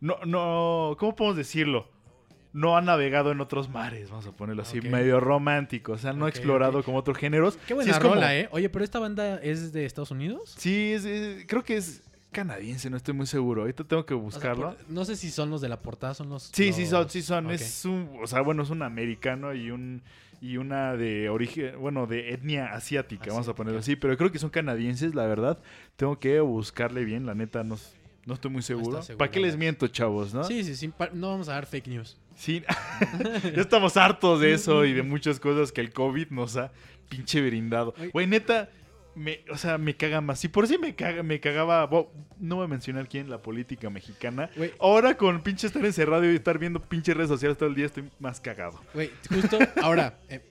[0.00, 1.88] No, no, ¿cómo podemos decirlo?
[2.52, 5.92] No ha navegado en otros mares, vamos a ponerlo así, medio romántico.
[5.92, 6.84] O sea, no ha explorado ok.
[6.86, 7.56] como otros géneros.
[7.68, 8.48] Qué buena Sí, es como- rola, ¿eh?
[8.50, 10.54] Oye, pero esta banda es de Estados Unidos.
[10.58, 13.62] Sí, es- es- creo que es canadiense, no estoy muy seguro.
[13.62, 14.76] Ahorita tengo que O sea, buscarlo.
[14.76, 16.50] por- no sé si son los de la portada, son los.
[16.52, 17.50] Sí, los- sí son, sí son.
[17.50, 20.02] Es un, o sea, bueno, es un americano y un
[20.42, 24.38] y una de origen, bueno, de etnia asiática, vamos a ponerlo así, pero creo que
[24.38, 25.58] son canadienses, la verdad.
[25.96, 27.78] Tengo que buscarle bien, la neta no,
[28.26, 29.00] no estoy muy seguro.
[29.02, 30.44] seguro, ¿Para qué les miento, chavos, no?
[30.44, 30.92] Sí, sí, sí.
[31.14, 32.18] No vamos a dar fake news.
[32.34, 32.62] Sí.
[33.54, 36.70] ya estamos hartos de eso y de muchas cosas que el COVID nos ha
[37.08, 37.94] pinche brindado.
[38.12, 38.68] Güey, neta,
[39.16, 40.38] me, o sea, me caga más.
[40.38, 41.88] Si por sí me caga, me cagaba,
[42.38, 44.50] no voy a mencionar quién, la política mexicana.
[44.78, 48.04] Ahora con pinche estar encerrado y estar viendo pinches redes sociales todo el día estoy
[48.20, 48.80] más cagado.
[48.92, 50.42] Güey, justo ahora eh,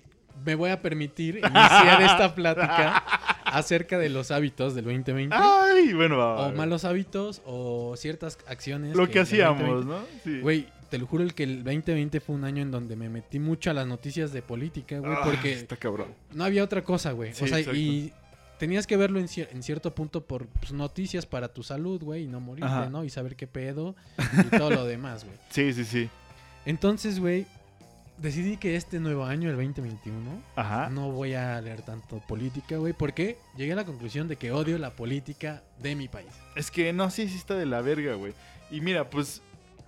[0.44, 2.98] me voy a permitir iniciar esta plática
[3.46, 5.36] acerca de los hábitos del 2020.
[5.40, 8.96] Ay, bueno, va, o malos hábitos o ciertas acciones.
[8.96, 9.94] Lo que hacíamos, 2020.
[9.94, 10.06] ¿no?
[10.24, 10.40] Sí.
[10.42, 13.38] Güey, te lo juro el que el 2020 fue un año en donde me metí
[13.40, 16.08] mucho a las noticias de política, güey, Ah, porque está cabrón.
[16.34, 17.34] no había otra cosa, güey.
[17.34, 17.78] Sí, o sea, exacto.
[17.80, 18.12] y
[18.58, 22.24] tenías que verlo en, cier- en cierto punto por pues, noticias para tu salud, güey,
[22.24, 22.90] y no morirte, Ajá.
[22.90, 23.04] ¿no?
[23.04, 23.96] Y saber qué pedo
[24.54, 25.38] y todo lo demás, güey.
[25.50, 26.10] Sí, sí, sí.
[26.66, 27.46] Entonces, güey,
[28.18, 30.90] decidí que este nuevo año, el 2021, Ajá.
[30.90, 34.78] no voy a leer tanto política, güey, porque llegué a la conclusión de que odio
[34.78, 36.30] la política de mi país.
[36.56, 38.34] Es que no, sí, sí está de la verga, güey.
[38.72, 39.42] Y mira, pues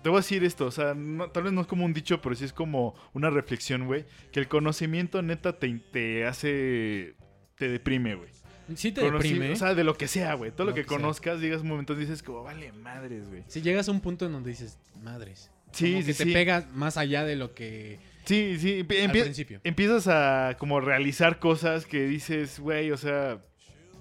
[0.04, 2.22] te voy a decir esto, o sea, no- tal vez no es como un dicho,
[2.22, 7.16] pero sí es como una reflexión, güey, que el conocimiento neta te, te hace,
[7.58, 8.30] te deprime, güey.
[8.76, 9.52] Sí te Conoci- deprime.
[9.52, 10.52] O sea, de lo que sea, güey.
[10.52, 13.44] Todo lo, Lo que, conozcas, digas un momento, dices como, vale madres, güey.
[13.48, 15.50] si llegas a un punto en donde dices, madres.
[15.72, 16.26] Sí, como sí, que sí.
[16.26, 19.60] te pegas más allá de lo que Sí, sí, al principio.
[19.64, 23.40] empiezas a como realizar cosas que dices, güey, o sea,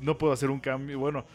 [0.00, 0.98] no puedo hacer un cambio.
[0.98, 1.26] Bueno,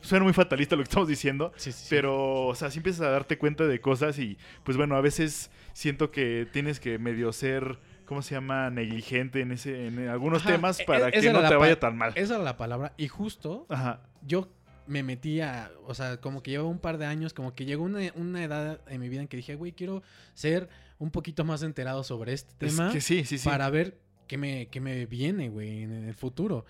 [0.00, 1.86] suena muy fatalista lo que estamos diciendo, Sí, sí, sí.
[1.90, 5.50] pero, o sea, sí empiezas a darte cuenta de cosas y, pues bueno, a veces
[5.72, 8.70] siento que tienes que medio ser, ¿cómo se llama?
[8.70, 11.96] Negligente en ese, en algunos Ajá, temas e- para e- que no te vaya tan
[11.96, 12.12] mal.
[12.16, 12.94] Esa era la palabra.
[12.96, 14.00] Y justo Ajá.
[14.26, 14.48] yo
[14.86, 18.00] me metía, o sea, como que llevaba un par de años, como que llegó una,
[18.14, 22.02] una edad en mi vida en que dije, güey, quiero ser un poquito más enterado
[22.02, 23.46] sobre este Es tema que sí, sí, sí.
[23.48, 26.64] para ver qué me, qué me viene, güey, en el futuro.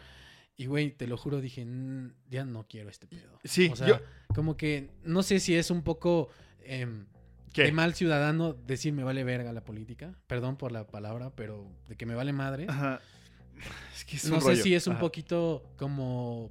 [0.57, 3.39] Y, güey, te lo juro, dije, "Mm, ya no quiero este pedo.
[3.45, 4.01] Sí, o sea, yo-
[4.35, 6.29] como que no sé si es un poco
[6.65, 7.07] em,
[7.53, 7.65] ¿Qué?
[7.65, 10.15] de mal ciudadano decir me vale verga la política.
[10.27, 12.67] Perdón por la palabra, pero de que me vale madre.
[12.69, 13.01] Ajá.
[13.95, 14.63] Es que es no un sé rollo.
[14.63, 15.01] si es un Ajá.
[15.01, 16.51] poquito como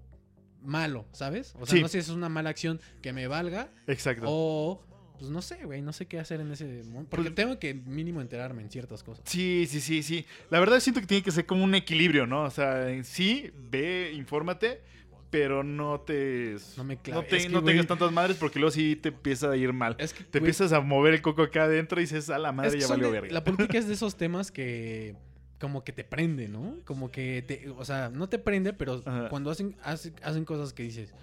[0.61, 1.53] malo, ¿sabes?
[1.59, 1.81] O sea, Sí.
[1.81, 4.25] no sé si es una mala acción que me valga Exacto.
[4.27, 4.83] o
[5.17, 7.09] pues no sé, güey, no sé qué hacer en ese momento.
[7.09, 9.23] Porque Pues- tengo que mínimo enterarme en ciertas cosas.
[9.27, 10.25] Sí, sí, sí, sí.
[10.51, 12.43] La verdad siento que tiene que ser como un equilibrio, ¿no?
[12.43, 14.81] O sea, en sí, ve, infórmate,
[15.29, 16.55] pero no te.
[16.77, 17.27] No me no, clave.
[17.27, 19.73] te- Es que, no güey, tengas tantas madres porque luego sí te empieza a ir
[19.73, 19.95] mal.
[19.99, 22.49] Es que, Te güey, empiezas a mover el coco acá adentro y dices, a la
[22.49, 23.33] es madre que ya valió de- verga.
[23.33, 25.15] La política es de esos temas que
[25.59, 26.75] como que te prende, ¿no?
[26.85, 29.27] Como que te, o sea, no te prende, pero Ajá.
[29.29, 31.13] cuando hacen, hacen, hacen cosas que dices,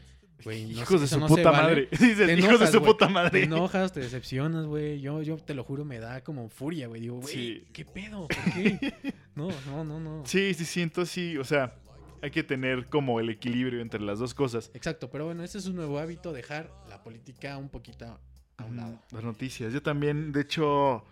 [0.43, 1.89] güey, no Hijos sé, de su no puta vale", madre.
[1.93, 3.43] Dices, te hijos de su puta Te madre.
[3.45, 5.01] enojas, te decepcionas, güey.
[5.01, 7.01] Yo, yo te lo juro, me da como furia, güey.
[7.03, 7.65] Digo, güey, Sí.
[7.73, 8.27] ¿qué pedo?
[8.27, 8.93] ¿Por qué?
[9.37, 10.23] No, no, no, no.
[10.27, 10.81] Sí, sí, sí.
[10.83, 11.75] Entonces sí, o sea,
[12.25, 14.71] hay que tener como el equilibrio entre las dos cosas.
[14.73, 18.19] Exacto, pero bueno, ese es un nuevo hábito, dejar la política un poquito
[18.57, 18.99] a un lado.
[19.13, 19.73] Las noticias.
[19.75, 21.05] Yo también, de hecho,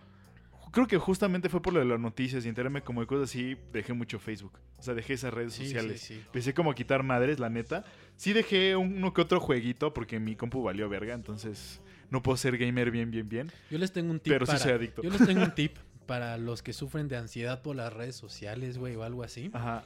[0.71, 3.55] creo que justamente fue por lo de las noticias y enterarme como de cosas así,
[3.71, 4.57] dejé mucho Facebook.
[4.77, 6.01] O sea, dejé esas redes Sí, sociales.
[6.01, 6.21] sí, sí.
[6.25, 7.85] Empecé como a quitar madres, la neta.
[8.17, 12.57] Sí dejé uno que otro jueguito porque mi compu valió verga, entonces no puedo ser
[12.57, 13.51] gamer bien, bien, bien.
[13.69, 14.63] Yo les tengo un tip Pero sí para...
[14.63, 15.03] soy adicto.
[15.03, 18.77] Yo les tengo un tip para los que sufren de ansiedad por las redes sociales,
[18.79, 19.51] güey, o algo así.
[19.53, 19.83] Ajá.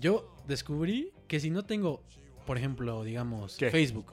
[0.00, 2.02] Yo descubrí que si no tengo,
[2.46, 3.70] por ejemplo, digamos, ¿Qué?
[3.70, 4.12] Facebook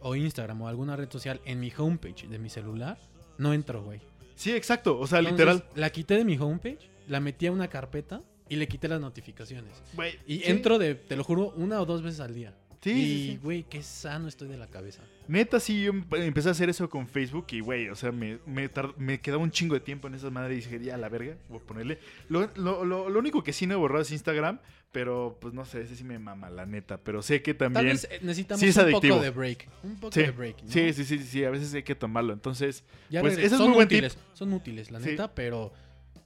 [0.00, 2.98] o Instagram o alguna red social en mi homepage de mi celular,
[3.38, 4.00] no entro, güey.
[4.34, 4.98] Sí, exacto.
[4.98, 5.68] O sea, Entonces, literal.
[5.74, 9.82] La quité de mi homepage, la metí a una carpeta y le quité las notificaciones.
[9.94, 10.42] Güey, Y sí.
[10.46, 12.54] entro de, te lo juro, una o dos veces al día.
[12.82, 13.40] Sí, y, sí.
[13.42, 15.02] güey, qué sano estoy de la cabeza.
[15.26, 18.38] Neta, sí, yo em- empecé a hacer eso con Facebook y, güey, o sea, me,
[18.46, 21.36] me, me quedaba un chingo de tiempo en esas madres y dije, ya, la verga,
[21.48, 21.98] voy a ponerle.
[22.28, 24.60] Lo, lo, lo, lo único que sí no he borrado es Instagram,
[24.96, 26.96] pero, pues, no sé, ese sí me mama, la neta.
[26.96, 27.96] Pero sé que Tal también...
[27.96, 29.16] vez eh, necesitamos sí es un adictivo.
[29.16, 29.68] poco de break.
[29.82, 30.62] Un poco Sí, de break.
[30.62, 30.70] ¿no?
[30.72, 32.32] sí, sí, sí, sí, a veces hay que tomarlo.
[32.32, 33.98] Entonces, Ya Pues, regres- ese es son muy buen tip.
[33.98, 35.10] útiles, son útiles, la Sí.
[35.10, 35.70] neta, pero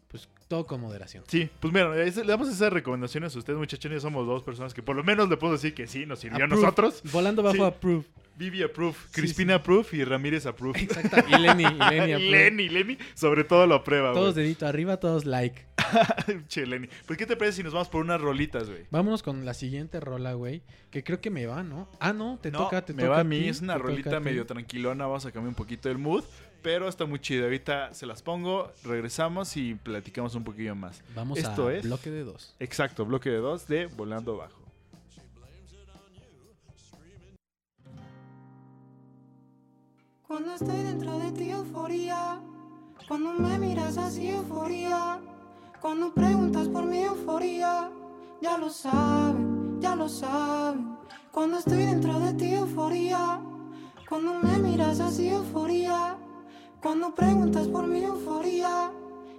[0.06, 1.24] pues todo con moderación.
[1.26, 3.90] sí, pues mira, le damos esas recomendaciones a ustedes, muchachos.
[3.90, 6.44] Ya somos dos personas que por lo menos le puedo decir que sí, nos sirvió
[6.44, 7.02] a nosotros.
[7.10, 7.62] Volando bajo Sí.
[7.62, 8.04] approve.
[8.36, 10.80] Vivi approve, Sí, Crispina approve y Ramírez approve.
[10.80, 11.16] Exacto.
[11.28, 12.30] Y Lenny, y Lenny approve.
[12.30, 15.66] Lenny, Lenny, sobre todo lo aprueba, Todos dedito arriba, todos like.
[16.48, 16.88] che, Lenny.
[17.06, 18.86] Pues, ¿qué te parece si nos vamos por unas rolitas, güey?
[18.90, 20.62] Vámonos con la siguiente rola, güey.
[20.90, 21.88] Que creo que me va, ¿no?
[22.00, 23.14] Ah, no, te No, toca, te me toca.
[23.14, 26.24] va a mí, es una rolita medio tranquilona, vamos a cambiar un poquito el mood,
[26.62, 27.44] pero está muy chido.
[27.44, 31.02] Ahorita se las pongo, regresamos y platicamos un poquillo más.
[31.14, 32.54] Vamos Esto a es- bloque de dos.
[32.58, 34.60] Exacto, bloque de dos de Volando Bajo.
[40.26, 42.40] Cuando estoy dentro de ti, euforía.
[43.08, 45.18] Cuando me miras así, euforía.
[45.80, 47.90] Cuando preguntas por mi euforía.
[48.42, 50.96] Ya lo saben, ya lo saben.
[51.32, 53.40] Cuando estoy dentro de ti, euforía.
[54.08, 56.18] Cuando me miras así, euforía.
[56.82, 58.92] Cuando preguntas por mi euforía.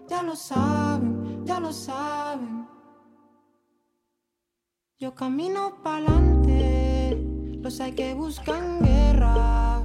[0.08, 2.68] Ya lo saben, ya lo saben.
[5.00, 7.18] Yo camino pa'lante,
[7.62, 9.84] los hay que buscan guerra.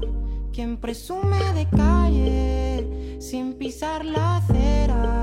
[0.52, 5.15] Quien presume de calle sin pisar la acera.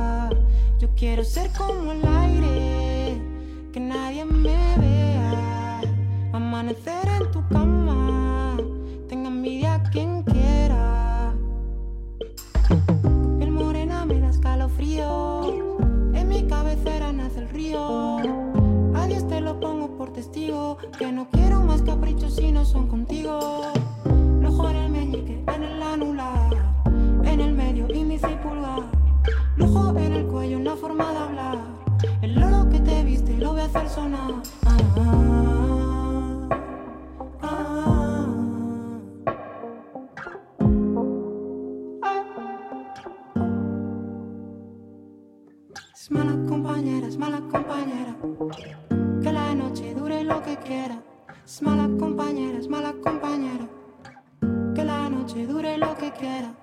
[1.05, 3.21] Quiero ser como el aire,
[3.73, 5.81] que nadie me vea.
[6.31, 8.55] Amanecer en tu cama,
[9.09, 11.33] tenga envidia quien quiera.
[13.37, 15.53] Piel morena me da escalofríos,
[16.13, 18.19] en mi cabecera nace el río.
[18.95, 22.87] A Dios te lo pongo por testigo, que no quiero más caprichos si no son
[22.87, 23.73] contigo.
[24.39, 26.49] Lujo en el meñique, en el anular,
[27.25, 29.02] en el medio y pulgar.
[29.55, 31.57] Lujo en el cuello, en la forma de hablar.
[32.21, 34.33] El loro que te viste lo voy a hacer sonar.
[34.65, 36.49] Ah, ah,
[37.41, 38.27] ah.
[45.93, 47.41] Es mala compañera, es mala.
[49.21, 51.01] Que la noche dure lo que quiera.
[51.45, 53.67] Es mala compañera, es mala compañera.
[54.75, 56.53] Que la noche dure lo que quiera.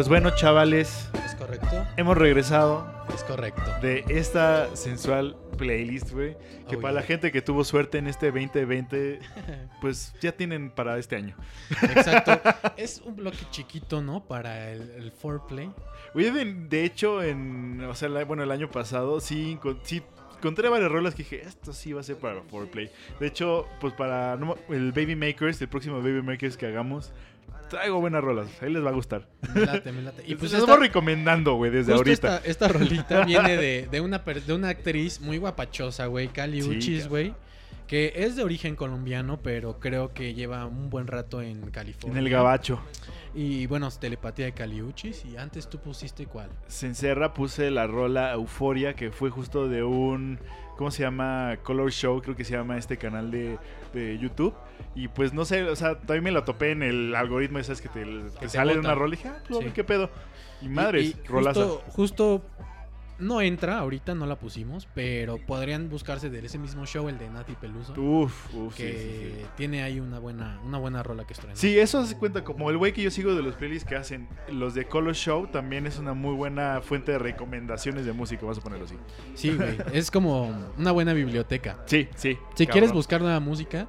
[0.00, 1.86] Pues bueno, chavales, ¿Es correcto?
[1.98, 3.60] hemos regresado Es correcto.
[3.82, 6.38] de esta sensual playlist, güey.
[6.70, 9.20] Que Oh, para la gente que tuvo suerte en este 2020,
[9.82, 11.36] pues ya tienen para este año.
[11.82, 12.40] Exacto.
[12.78, 14.24] Es un bloque chiquito, ¿no?
[14.24, 15.70] Para el, el foreplay.
[16.14, 20.02] Oye, de, de hecho, en, o sea, la- bueno, el año pasado sí, sí
[20.38, 22.90] encontré varias rolas que dije, esto sí va a ser para foreplay.
[23.18, 24.32] De hecho, pues para
[24.70, 27.12] el Baby Makers, el próximo Baby Makers que hagamos,
[27.70, 28.48] traigo buenas rolas.
[28.60, 29.26] Ahí les va a gustar.
[29.54, 30.22] Me late, me late.
[30.26, 32.36] Y pues les esta, vamos recomendando, güey, desde ahorita.
[32.36, 36.28] esta, esta rolita viene de, de una, de una actriz muy guapachosa, güey.
[36.28, 37.34] Cali Sí, Uchis, güey.
[37.86, 42.20] Que es de origen colombiano, pero creo que lleva un buen rato en En California.
[42.20, 42.78] el gabacho.
[43.34, 45.24] Y bueno, telepatía de Caliuchis.
[45.24, 46.50] Y antes tú pusiste cuál.
[46.68, 50.38] Se encerra, puse la rola Euforia, que fue justo de un.
[50.76, 51.58] ¿Cómo se llama?
[51.64, 53.58] Color Show, creo que se llama este canal de,
[53.92, 54.54] de YouTube.
[54.94, 57.88] Y pues no sé, o sea, también me la topé en el algoritmo, esas que
[57.88, 58.88] te, te te sale bota.
[58.88, 59.14] una rola.
[59.14, 59.70] Y dije, ah, pues, Sí.
[59.74, 60.10] qué pedo.
[60.62, 61.64] Y madres, Y- y rolaza.
[61.88, 62.42] justo
[63.20, 67.28] no entra, ahorita no la pusimos, pero podrían buscarse de ese mismo show, el de
[67.28, 67.92] Nati Peluso.
[68.00, 69.46] Uf, uf, que sí, sí.
[69.56, 71.54] tiene ahí una buena, una buena rola que estrenó.
[71.54, 74.28] Sí, eso se cuenta como el güey que yo sigo de los playlists que hacen.
[74.50, 78.58] Los de Color Show también es una muy buena fuente de recomendaciones de música, vamos
[78.58, 78.96] a ponerlo así.
[79.34, 79.76] Sí, güey.
[79.92, 81.78] Es como una buena biblioteca.
[81.86, 82.38] Sí, sí.
[82.54, 82.72] Si cabrón.
[82.72, 83.88] quieres buscar nueva música,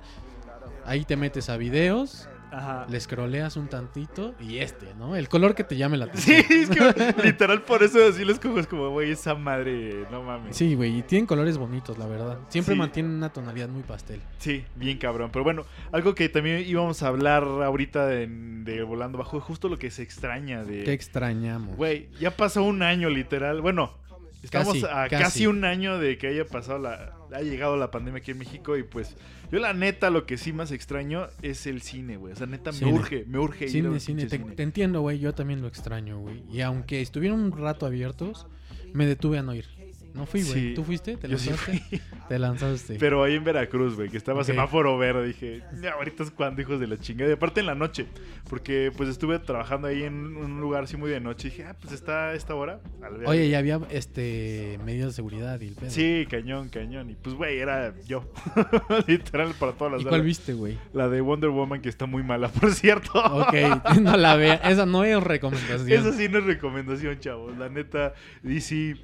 [0.86, 2.86] ahí te metes a videos, Ajá.
[2.90, 5.16] le scrolleas un tantito y este, ¿no?
[5.16, 6.94] El color que te llame la Sí, atención.
[6.96, 8.60] es que literal por eso así los cojo.
[8.60, 10.56] Es como, güey, esa madre, no mames.
[10.56, 12.40] Sí, güey, y tienen colores bonitos, la verdad.
[12.50, 12.80] Siempre Sí.
[12.80, 14.22] mantienen una tonalidad muy pastel.
[14.38, 15.30] Sí, bien cabrón.
[15.32, 19.70] Pero bueno, algo que también íbamos a hablar ahorita en- de Volando Bajo es justo
[19.70, 20.84] lo que se extraña de...
[20.84, 21.76] Qué extrañamos.
[21.78, 23.62] Güey, ya pasó un año literal.
[23.62, 23.94] Bueno,
[24.42, 25.24] estamos Casi, a casi.
[25.24, 25.48] casi.
[25.48, 27.14] un año de que haya pasado la...
[27.34, 29.16] Ha llegado la pandemia aquí en México y pues
[29.52, 32.34] yo la neta lo que sí más extraño es el cine, güey.
[32.34, 32.92] O sea, neta Cine.
[32.92, 35.20] me urge, me urge ir a Cine, un cine, te, te entiendo, güey.
[35.20, 36.44] Yo también lo extraño, güey.
[36.52, 38.48] Y aunque estuvieron un rato abiertos,
[38.94, 39.66] me detuve a no ir.
[40.14, 40.54] No fui, güey.
[40.54, 41.18] Sí, ¿Tú fuiste?
[41.18, 41.80] ¿Te Yo sí lanzaste?
[41.80, 42.02] fui.
[42.30, 42.96] Te lanzaste.
[43.00, 46.80] Pero ahí en Veracruz, güey, que estaba semáforo verde, dije, "Ya, ahorita es cuando, hijos
[46.80, 47.30] de la chingada.
[47.30, 48.06] Y aparte en la noche,
[48.50, 51.48] porque pues estuve trabajando ahí en un lugar así muy de noche.
[51.48, 52.80] Y dije, ah, pues está a esta hora.
[53.04, 53.28] al ver".
[53.28, 55.90] Oye, ya había este medidas de seguridad y el pedo.
[55.90, 57.10] Sí, cañón, cañón.
[57.10, 58.32] Y pues, güey, era yo.
[59.08, 60.78] Literal para todas las ¿Y cuál viste, güey?
[60.94, 63.12] La de Wonder Woman, que está muy mala, por cierto.
[63.20, 63.54] Ok,
[64.02, 64.56] no la vea.
[64.56, 65.90] Esa no es recomendación.
[65.92, 67.58] Esa sí no es recomendación, chavos.
[67.58, 68.96] La neta, DC,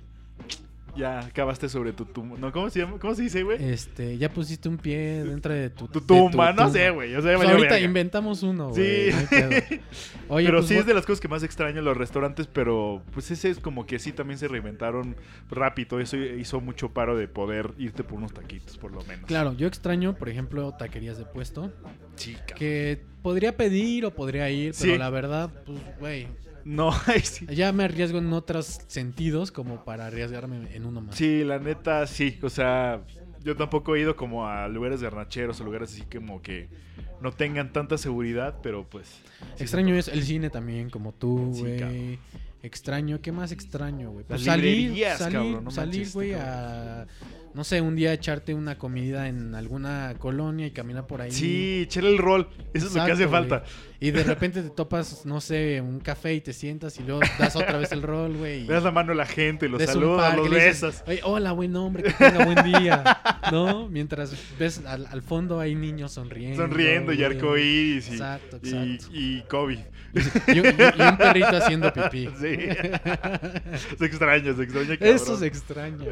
[0.98, 2.38] ya acabaste sobre tu tumba.
[2.38, 2.98] No, ¿cómo se llama?
[3.00, 3.64] ¿Cómo se dice, güey?
[3.64, 7.16] Este, ya pusiste un pie dentro de tu, tu de tumba, no sé, güey.
[7.16, 7.80] O sea, Pues ahorita verga.
[7.86, 8.82] inventamos uno, Sí.
[9.30, 9.42] güey.
[9.42, 9.48] no.
[10.36, 13.32] Oye, pero pues, sí es de las cosas que más extraño los restaurantes, pero pues
[13.32, 15.16] ese es como que sí también se reinventaron
[15.50, 16.00] rápido.
[16.00, 19.26] Eso hizo mucho paro de poder irte por unos taquitos, por lo menos.
[19.28, 21.72] Claro, yo extraño, por ejemplo, taquerías de puesto.
[22.16, 22.36] Sí.
[22.58, 24.98] Que podría pedir o podría ir, pero Sí.
[24.98, 26.28] la verdad, pues, güey.
[26.68, 26.92] No,
[27.24, 27.46] sí.
[27.48, 31.16] Ya me arriesgo en otros sentidos como para arriesgarme en uno más.
[31.16, 32.38] Sí, la neta, sí.
[32.44, 33.04] O sea,
[33.42, 36.68] yo tampoco he ido como a lugares de rancheros o lugares así como que
[37.22, 39.08] no tengan tanta seguridad, pero pues.
[39.56, 42.20] sí Extraño es el cine también, como tú, güey.
[42.62, 44.26] extraño, ¿qué más extraño, güey?
[44.26, 47.08] Pues salir, librerías, salir, cabrón, no salir, manches, güey, a
[47.54, 51.32] no sé, un día echarte una comida en alguna colonia y caminar por ahí.
[51.32, 52.48] Sí, echarle el rol.
[52.74, 53.64] Eso es lo que hace falta.
[54.00, 57.56] Y de repente te topas, no sé, un café y te sientas y luego das
[57.56, 58.66] otra vez el rol, güey.
[58.66, 61.04] Le das la mano a la gente, los saludas, los besas.
[61.08, 63.04] "Oye, hola, buen hombre, que tenga buen día.
[63.52, 63.88] ¿No?
[63.90, 66.62] Mientras ves al, al fondo hay niños sonriendo.
[66.62, 69.08] Sonriendo y arcoíris y, Exacto, y, exacto.
[69.14, 69.80] y COVID.
[70.48, 72.28] Y, un- y- y un perrito haciendo pipí.
[72.40, 72.58] Sí.
[74.00, 74.98] se extraña, se extraña.
[74.98, 75.16] Cabrón.
[75.16, 76.06] Eso se extraña.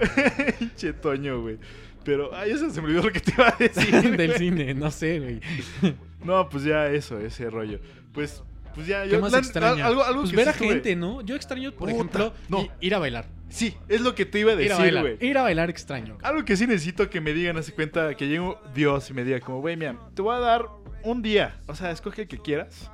[0.76, 0.94] Che
[1.34, 1.58] Güey.
[2.04, 3.92] Pero, ay, eso se me olvidó lo que te iba a decir.
[4.18, 5.42] Del cine, no sé, güey.
[6.24, 7.80] No, pues ya eso, ese rollo.
[8.14, 8.44] Pues
[8.76, 9.86] pues ya, ¿Qué yo más la- extraña?
[9.86, 11.22] algo, algo pues que ver sí a estuve- gente, ¿no?
[11.22, 12.68] Yo extraño, por Puta, ejemplo, no.
[12.82, 13.26] ir a bailar.
[13.48, 15.18] Sí, es lo que te iba a Ir a decir, güey.
[15.22, 16.18] Ir a bailar extraño.
[16.24, 19.40] Algo que sí necesito que me digan, hace cuenta, que llegue Dios y me diga
[19.40, 20.66] como, güey, mira, te voy a dar
[21.04, 21.58] un día.
[21.68, 22.92] O sea, escoge el que quieras.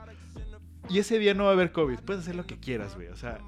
[0.90, 2.00] Y ese día no va a haber COVID.
[2.00, 3.08] Puedes hacer lo que quieras, güey.
[3.08, 3.40] O sea,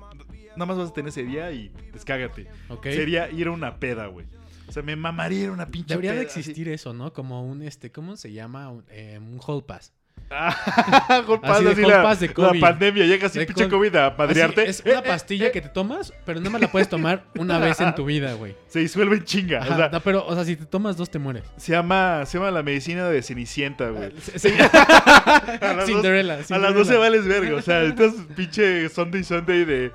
[0.56, 2.48] nada más vas a tener ese día y descágate.
[2.70, 2.86] ¿Ok?
[2.86, 4.26] Sería ir a una peda, güey.
[4.74, 6.40] O sea, me mamaría una pinche Debería de así.
[6.40, 7.14] existir eso, ¿no?
[7.14, 8.72] Como un, este, ¿cómo se llama?
[8.72, 9.94] Un, eh, un hall pass.
[10.32, 12.60] Ah, Hall Pass, Así la, Pass de la COVID.
[12.60, 13.06] pandemia.
[13.06, 13.96] Llega así De pinche COVID.
[13.98, 14.62] A padrearte.
[14.62, 17.60] Así, es una pastilla eh, que te tomas, pero no me la puedes tomar una
[17.60, 18.56] vez en tu vida, güey.
[18.68, 19.60] Se disuelve en chinga.
[19.62, 21.44] Ajá, o sea, no, pero, o sea, si te tomas dos, te mueres.
[21.58, 24.12] se llama, se llama la medicina de Cenicienta, güey.
[24.20, 24.50] Sí.
[24.60, 26.34] A las dos- Cinderella.
[26.34, 26.78] A las Cinderella.
[26.80, 27.56] 12 vales verga.
[27.58, 29.92] O sea, estás pinche Sunday Sunday de.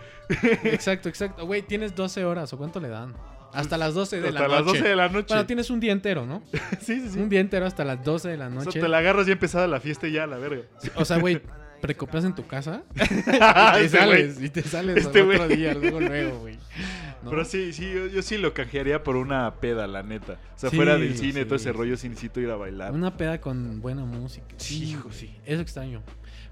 [0.62, 1.46] Exacto, exacto.
[1.46, 3.14] Güey, tienes 12 horas, ¿o cuánto le dan?
[3.52, 4.78] Hasta las 12 de hasta la las noche.
[4.78, 5.26] 12 de la noche.
[5.28, 6.42] Bueno, tienes un día entero, ¿no?
[6.80, 7.18] sí, sí, sí.
[7.18, 8.80] Un día entero hasta las 12 de la O sea, noche.
[8.80, 10.62] te la agarras ya empezada la fiesta y ya, la verga.
[10.96, 11.40] O sea, güey,
[11.80, 15.74] precopias en tu casa y te Este sales, y te sales Este al otro día,
[15.74, 16.58] luego, luego, güey.
[17.22, 17.30] ¿No?
[17.30, 20.34] Pero sí, sí, yo, yo sí lo canjearía por una peda, la neta.
[20.54, 22.92] O sea, Sí, fuera del cine, sí, todo ese rollo, sí necesito ir a bailar.
[22.92, 24.46] Una peda con buena música.
[24.56, 25.36] Sí, hijo, sí.
[25.44, 26.02] Eso extraño.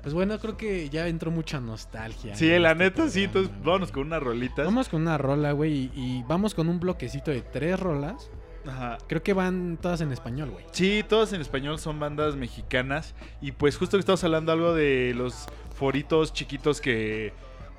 [0.07, 2.37] Pues bueno, creo que ya entró mucha nostalgia.
[2.37, 3.25] Sí, la este neta, sí.
[3.25, 3.65] Entonces, güey.
[3.65, 4.65] vámonos con unas rolitas.
[4.65, 8.31] Vamos con una rola, güey, y, y vamos con un bloquecito de tres rolas.
[8.65, 8.99] Ajá.
[9.09, 10.65] Creo que van todas en español, güey.
[10.71, 13.17] Sí, todas en español son bandas mexicanas.
[13.41, 17.33] Y pues justo que estamos hablando algo de los foritos chiquitos que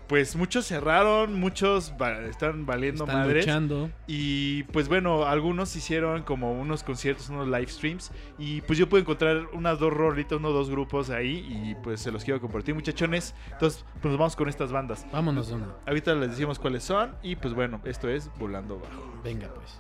[0.07, 3.45] pues muchos cerraron, muchos va- están valiendo Están madres.
[3.45, 3.89] luchando.
[4.07, 8.11] Y pues bueno, algunos hicieron como unos conciertos, unos live streams.
[8.37, 11.45] Y pues yo pude encontrar unas dos rolitas, unos dos grupos ahí.
[11.49, 13.35] Y pues se los quiero compartir, muchachones.
[13.51, 15.05] Entonces, pues nos vamos con estas bandas.
[15.11, 15.67] Vámonos una.
[15.85, 17.15] Ahorita les decimos cuáles son.
[17.21, 19.21] Y pues bueno, esto es Volando Bajo.
[19.23, 19.77] Venga, pues.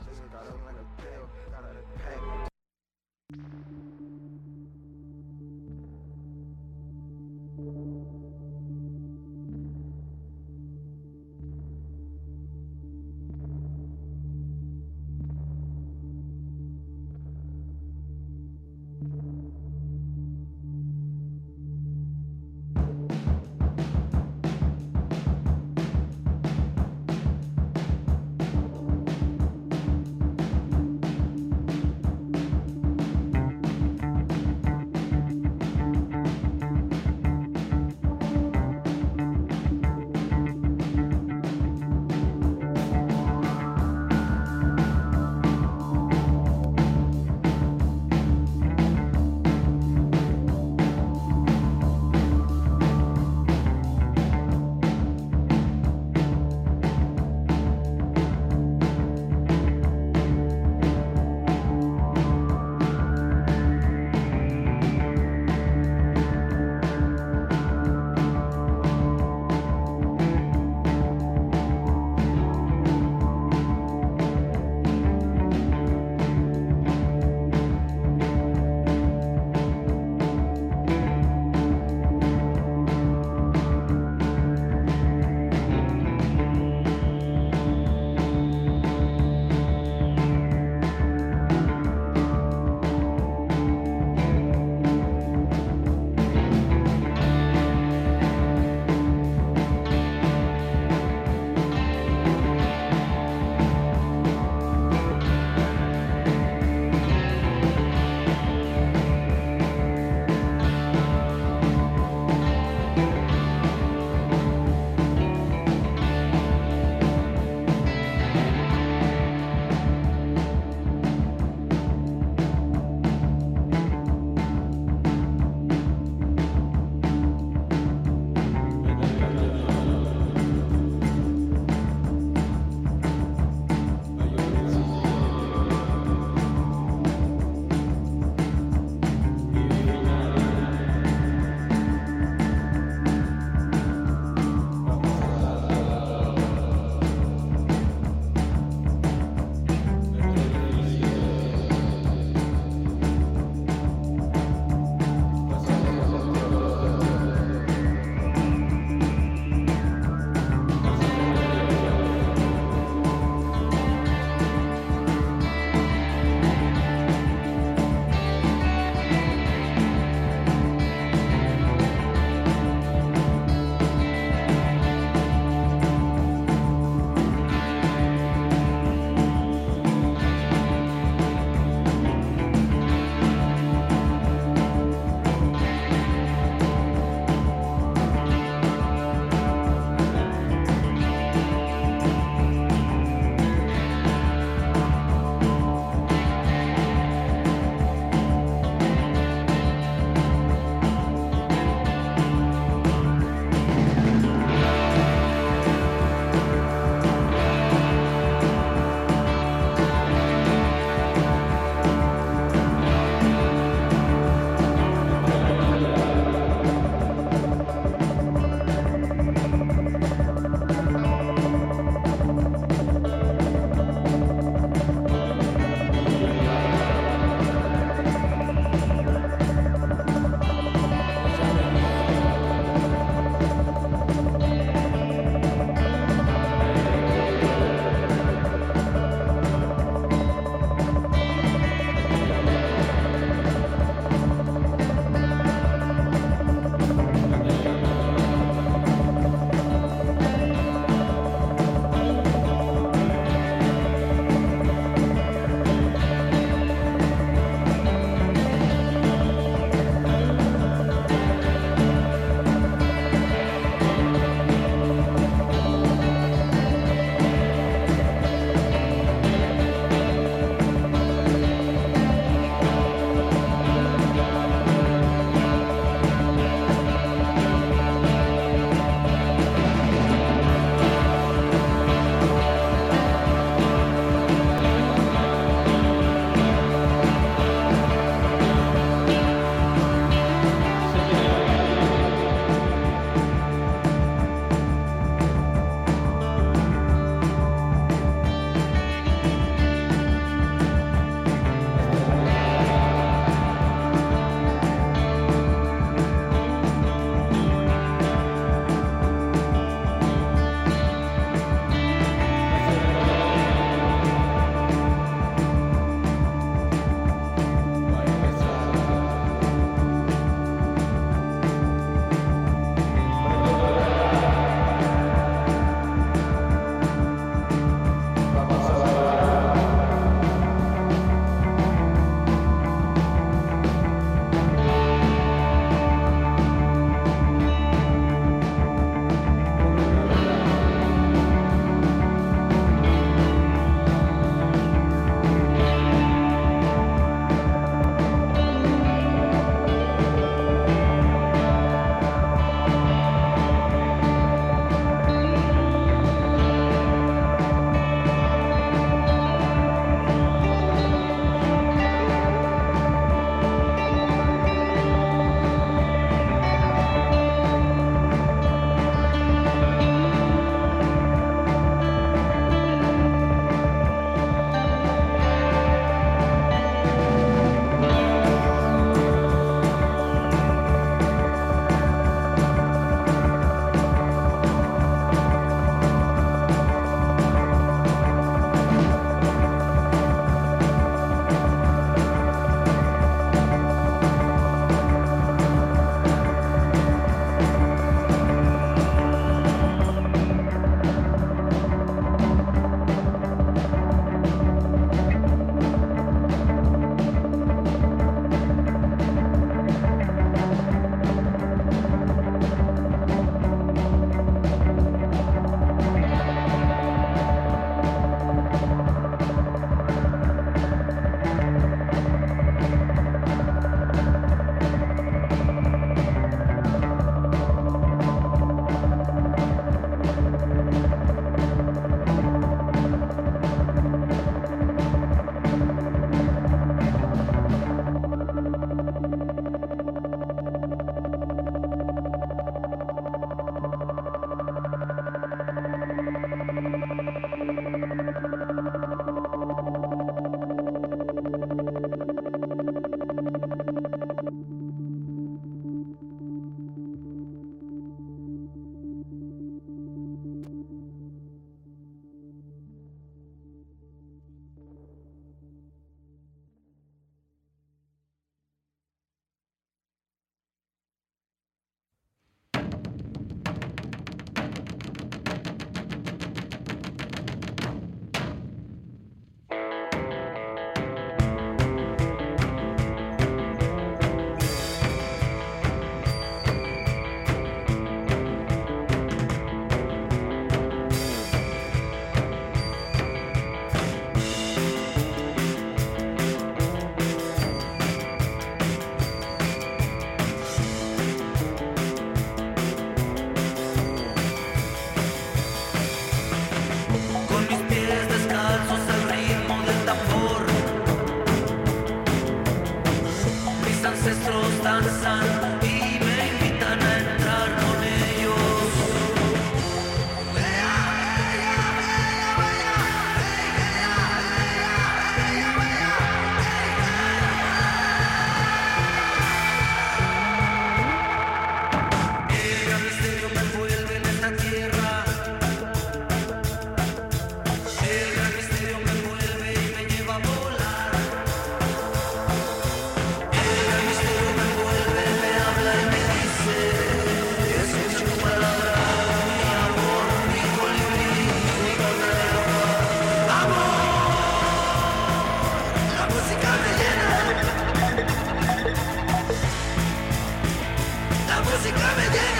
[561.47, 562.36] música me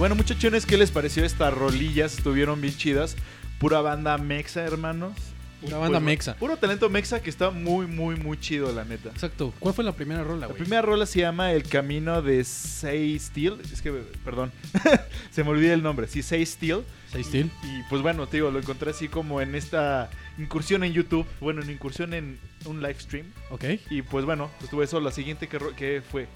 [0.00, 2.16] bueno, muchachones, ¿qué les pareció estas rolillas?
[2.16, 3.16] Estuvieron bien chidas.
[3.58, 5.12] Pura banda mexa, hermanos.
[5.60, 6.36] Pura banda pues, mexa.
[6.36, 9.10] Puro talento mexa que está muy, muy, muy chido, la neta.
[9.10, 9.52] Exacto.
[9.58, 10.58] ¿Cuál fue la primera rola, La güey?
[10.58, 13.58] primera rola se llama El Camino de Say Steel.
[13.70, 13.92] Es que,
[14.24, 14.50] perdón,
[15.30, 16.08] se me olvida el nombre.
[16.08, 16.82] Sí, Say Steel.
[17.12, 17.50] Seis Steel.
[17.62, 21.26] Y pues bueno, te digo, lo encontré así como en esta incursión en YouTube.
[21.40, 23.26] Bueno, en incursión en un live stream.
[23.50, 23.64] Ok.
[23.90, 24.98] Y pues bueno, pues tuve eso.
[24.98, 26.26] La siguiente que fue.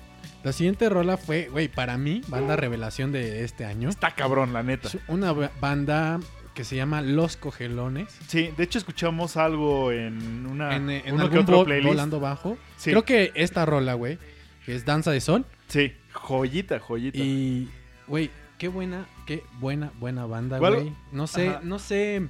[0.42, 3.88] La siguiente rola fue, güey, para mí, banda revelación de este año.
[3.88, 4.88] Está cabrón, la neta.
[4.88, 6.20] Es una ba- banda
[6.54, 8.08] que se llama Los Cogelones.
[8.28, 11.88] Sí, de hecho escuchamos algo en una en, en uno que algún otro playlist.
[11.88, 12.56] volando bajo.
[12.76, 12.90] Sí.
[12.90, 14.18] Creo que esta rola, güey,
[14.64, 15.44] que es Danza de Sol.
[15.68, 17.18] Sí, joyita, joyita.
[17.18, 17.68] Y,
[18.06, 20.92] güey, qué buena, qué buena, buena banda, güey.
[21.10, 21.60] No sé, Ajá.
[21.64, 22.28] no sé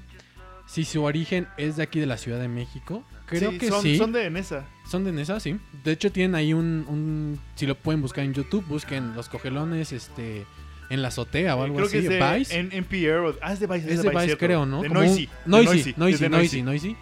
[0.67, 3.05] si su origen es de aquí de la Ciudad de México.
[3.27, 3.97] Creo Sí, que son, sí.
[3.97, 4.67] Son de Nesa.
[4.87, 5.57] Son de Nesa, sí.
[5.83, 9.93] De hecho, tienen ahí un, un- Si lo pueden buscar en YouTube, busquen Los Cogelones,
[9.93, 10.47] este...
[10.91, 11.93] En la azotea o algo Creo así.
[11.99, 12.59] que es de Vice.
[12.59, 13.91] en o- Ah, es de Vice.
[13.91, 14.83] es de Vice, creo, ¿no?
[14.83, 15.31] De Como Noisy.
[15.47, 16.97] Noisy, Noisy, Noisy, Noisy.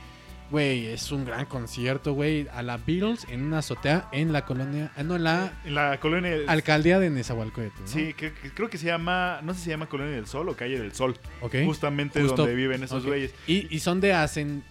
[0.52, 2.46] Güey, es un gran concierto, güey.
[2.52, 4.92] A la Beatles en una azotea en la colonia...
[4.96, 6.36] ah, no, en la En la colonia.
[6.46, 7.86] alcaldía de Nezahualcóyotl, ¿no?
[7.88, 9.40] Sí, que- que creo que se llama.
[9.42, 11.16] No sé si se llama Colonia del Sol o Calle del Sol.
[11.40, 11.56] Ok.
[11.64, 12.36] Justamente Justo.
[12.42, 13.34] donde viven esos güeyes.
[13.48, 14.62] Y, y son de ascen-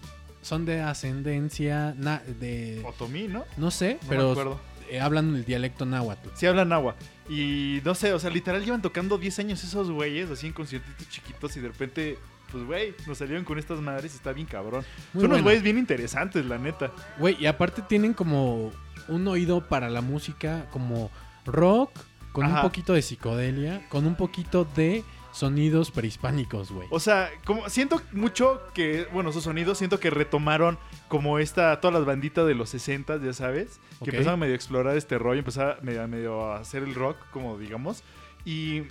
[0.42, 3.44] son de ascendencia na- de Otomí, ¿no?
[3.56, 4.60] no sé, No me pero acuerdo.
[4.90, 6.28] eh, hablan el dialecto náhuatl.
[6.34, 6.94] Sí hablan agua.
[7.28, 11.08] Y no sé, o sea, literal llevan tocando 10 años esos güeyes, así en conciertitos
[11.08, 12.18] chiquitos y de repente,
[12.50, 14.84] pues güey, nos salieron con estas madres y está bien cabrón.
[15.14, 15.42] Muy Son unos buena.
[15.44, 16.90] güeyes bien interesantes, la neta.
[17.18, 18.72] Güey, y aparte tienen como
[19.08, 21.10] un oído para la música como
[21.46, 21.90] rock
[22.32, 22.56] con Ajá.
[22.56, 26.86] un poquito de psicodelia, con un poquito de sonidos prehispánicos, güey.
[26.90, 30.78] O sea, como siento mucho que, bueno, sus sonidos, siento que retomaron
[31.08, 34.14] como esta, todas las banditas de los 60, ya sabes, que Ok.
[34.14, 38.04] empezaron medio a explorar este rollo, empezaron medio, medio a hacer el rock, como digamos,
[38.44, 38.82] y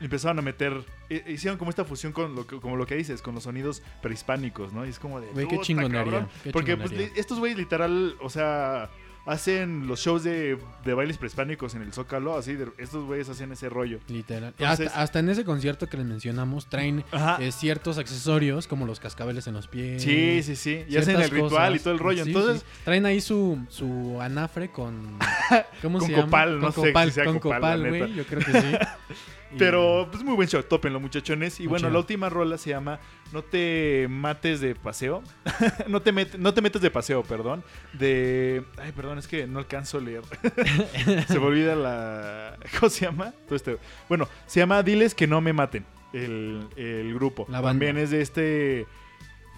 [0.00, 3.20] empezaron a meter, eh, hicieron como esta fusión con lo que, como lo que dices,
[3.22, 4.86] con los sonidos prehispánicos, ¿no?
[4.86, 5.26] Y es como de...
[5.28, 6.28] Güey, qué "Puta, chingonería, cabrón".
[6.42, 8.90] qué Porque pues, estos güeyes literal, o sea...
[9.30, 13.52] Hacen los shows de, de bailes prehispánicos en el Zócalo, así, de- estos güeyes hacen
[13.52, 14.00] ese rollo.
[14.08, 14.54] Literal.
[14.58, 17.04] Entonces- hasta, hasta en ese concierto que les mencionamos traen
[17.38, 20.02] eh, ciertos accesorios como los cascabeles en los pies.
[20.02, 20.84] Sí, sí, sí.
[20.88, 22.24] Y hacen el ritual y todo el rollo.
[22.24, 22.66] Sí, Entonces, sí.
[22.84, 25.16] traen ahí su, su anafre con
[25.82, 26.24] ¿cómo Con se llama?
[26.24, 28.66] copal, con no sé copal, si sea con copal, güey, yo creo que sí.
[29.58, 31.58] Pero, pues muy buen show, tópenlo, muchachones.
[31.60, 31.90] Y bueno, chido.
[31.92, 33.00] la última rola se llama
[33.32, 35.22] No te mates de paseo.
[35.88, 37.64] no, te met- no te metes de paseo, perdón.
[37.92, 38.62] De.
[38.78, 40.22] Ay, perdón, es que no alcanzo a leer.
[41.28, 42.56] se me olvida la.
[42.78, 43.32] ¿Cómo se llama?
[43.46, 43.78] Todo este-
[44.08, 45.84] Bueno, se llama Diles que no me maten.
[46.12, 47.46] El, el grupo.
[47.48, 47.70] La banda.
[47.70, 48.86] También es de este.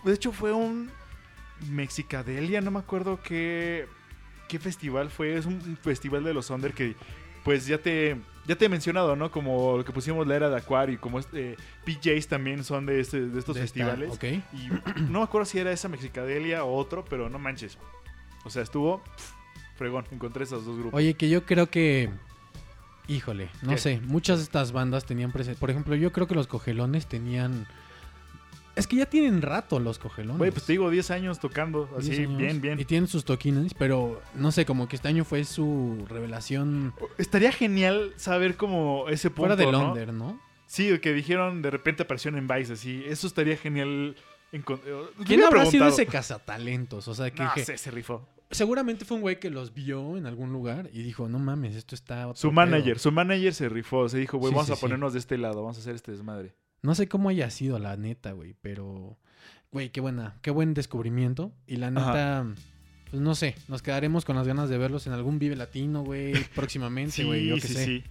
[0.05, 0.91] De hecho, fue un.
[1.71, 3.87] Mexicadelia, no me acuerdo qué.
[4.49, 5.37] ¿Qué festival fue?
[5.37, 6.95] Es un un festival de los Under que.
[7.45, 8.17] Pues ya te.
[8.47, 9.31] Ya te he mencionado, ¿no?
[9.31, 12.99] Como lo que pusimos la era de Acuario y como este, PJs también son de,
[13.01, 14.11] este, de estos de esta- festivales.
[14.13, 14.25] ok.
[14.53, 14.69] Y
[15.11, 17.79] no me acuerdo si era esa Mexicadelia o otro, pero no manches.
[18.45, 19.33] O sea, estuvo pf,
[19.77, 20.05] fregón.
[20.11, 20.95] Encontré esos dos grupos.
[20.99, 22.11] Oye, que yo creo que.
[23.09, 23.79] Híjole, no ¿Qué?
[23.79, 24.01] sé.
[24.01, 25.59] Muchas de estas bandas tenían presente.
[25.59, 27.67] Por ejemplo, yo creo que los cogelones tenían.
[28.75, 30.39] Es que ya tienen rato los cogelones.
[30.39, 31.87] Güey, pues te digo, 10 años tocando.
[31.99, 32.81] 10 Así, años, bien, bien.
[32.81, 37.53] Y tienen sus toquines, pero no sé, como que este año fue su revelación Estaría
[37.53, 39.71] genial saber como ese punto, fuera de.
[39.71, 40.41] Londres, ¿no?
[40.67, 43.03] Sí, que dijeron de repente apareció en Vice, así.
[43.07, 44.17] Eso estaría genial.
[44.53, 44.63] eh,
[45.27, 47.09] ¿Quién habrá sido ese cazatalentos?
[47.09, 48.27] O sea, que, No sé, se rifó.
[48.51, 51.95] seguramente fue un güey que los vio en algún lugar y dijo, no mames, esto
[51.95, 52.35] está...
[52.35, 52.53] Su pedo".
[52.53, 54.09] manager, su manager se rifó.
[54.09, 54.81] Se dijo, güey, Sí, vamos sí, a sí.
[54.81, 56.55] ponernos de este lado, vamos a hacer este desmadre.
[56.83, 59.17] No sé cómo haya sido la neta, güey, pero...
[59.71, 61.53] Güey, qué buena, qué buen descubrimiento.
[61.67, 62.45] Y la neta,
[63.11, 66.35] pues no sé, nos quedaremos con las ganas de verlos en algún Vive Latino, güey,
[66.55, 67.85] próximamente, Sí, güey, yo qué sí, sé.
[67.87, 68.05] sí.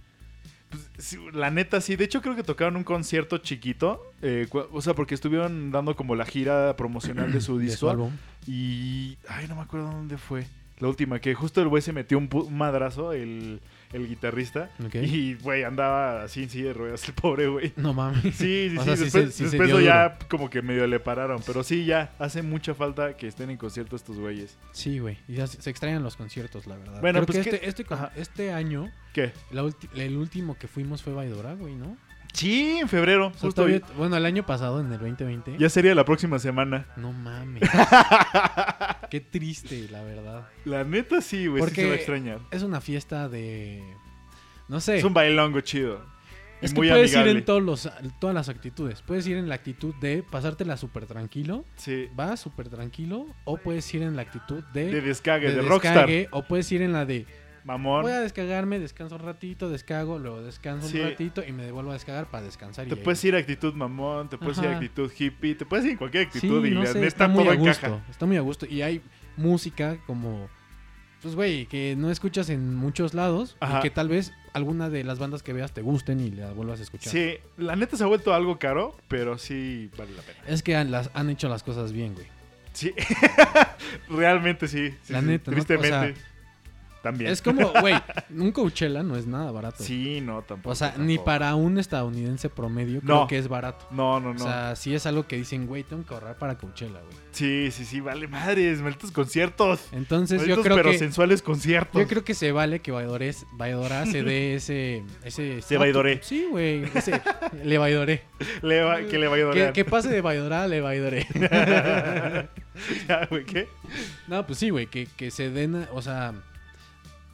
[0.70, 1.94] Pues, sí, La neta, sí.
[1.96, 4.02] De hecho, creo que tocaron un concierto chiquito.
[4.22, 7.78] eh, o sea, porque estuvieron dando como la gira promocional de su De disco.
[7.80, 8.10] su álbum.
[8.46, 9.18] Y.
[9.28, 10.46] Ay, no me acuerdo dónde fue.
[10.78, 13.60] La última, que justo el güey se metió un, un madrazo, el,
[13.92, 14.70] el guitarrista.
[14.92, 17.72] Y, güey, andaba así en silla de ruedas, el pobre güey.
[17.76, 18.22] No mames.
[18.42, 18.86] Sí, sí, O sí.
[18.86, 21.40] sea, sí después sí después lo ya como que medio le pararon.
[21.46, 24.58] Pero sí, ya hace mucha falta que estén en concierto estos güeyes.
[24.72, 25.18] Sí, güey.
[25.28, 27.00] Y ya se extrañan los conciertos, la verdad.
[27.00, 27.84] Bueno, Creo pues que este, este,
[28.16, 29.32] este año, ¿Qué?
[29.50, 29.62] la
[29.94, 31.96] el último que fuimos fue Vaidora, güey, ¿no?
[32.32, 33.26] Sí, en febrero.
[33.28, 35.56] O sea, Justo todavía- bueno, el año pasado, en el 2020.
[35.58, 36.86] Ya sería la próxima semana.
[36.96, 37.62] No mames.
[39.10, 40.48] Qué triste, la verdad.
[40.64, 41.62] La neta sí, güey.
[41.68, 42.38] Sí se va a extrañar.
[42.50, 43.82] Es una fiesta de.
[44.68, 44.98] No sé.
[44.98, 46.10] Es un bailongo chido.
[46.62, 47.30] Es que muy puedes amigable.
[47.32, 49.02] ir en todos los, todas las actitudes.
[49.02, 52.06] Puedes ir en la actitud de pasártela súper tranquilo, Sí.
[52.14, 56.06] vas súper tranquilo, o puedes ir en la actitud de, De descague, de, de rockstar.
[56.06, 57.26] descague, o puedes ir en la de
[57.64, 58.02] Mamón.
[58.02, 60.98] Voy a descargarme, descanso un ratito, descargo, luego descanso Sí.
[60.98, 62.86] un ratito y me devuelvo a descargar para descansar.
[62.86, 64.76] y Te ahí- puedes ir a actitud mamón, te puedes ir a Ajá.
[64.76, 67.52] actitud hippie, te puedes ir en cualquier Sí, actitud y no sé, está muy todo
[67.52, 67.86] a gusto.
[67.86, 68.04] encaja.
[68.10, 68.66] Está muy a gusto.
[68.66, 69.00] Y hay
[69.36, 70.48] música como,
[71.22, 73.78] pues güey, que no escuchas en muchos lados Ajá.
[73.78, 76.80] y que tal vez alguna de las bandas que veas te gusten y la vuelvas
[76.80, 77.12] a escuchar.
[77.12, 80.38] Sí, la neta se ha vuelto algo caro, pero sí vale la pena.
[80.46, 82.26] Es que han, las, han hecho las cosas bien, güey.
[82.74, 82.92] Sí,
[84.08, 84.94] realmente sí.
[85.02, 85.54] sí, La sí, neta, ¿no?
[85.54, 85.88] Tristemente.
[85.96, 86.14] O sea,
[87.02, 87.30] también.
[87.30, 87.94] Es como, güey,
[88.30, 89.82] un Coachella no es nada barato.
[89.82, 90.70] Sí, no, tampoco.
[90.70, 93.14] O sea, ni para un estadounidense promedio No.
[93.14, 93.86] creo que es barato.
[93.90, 94.40] No, no, no.
[94.40, 97.16] O sea, sí es algo que dicen, güey, tengo que ahorrar para Coachella, güey.
[97.32, 99.80] sí, sí, sí, vale madres, malditos conciertos.
[99.92, 102.00] Entonces Malditos yo creo pero que sensuales conciertos.
[102.00, 106.20] yo creo que se vale que Vaidores, Vaidora se dé ese ese Se vaidoré.
[106.22, 107.20] Sí, güey, ese
[107.64, 108.22] le Vaidoré.
[108.62, 111.26] Le va- que le a Que, pase de Vaidora a le Vaidoré.
[113.08, 113.68] Ya, güey, ¿qué?
[114.28, 116.32] no, pues sí, güey, que, que se den, o sea,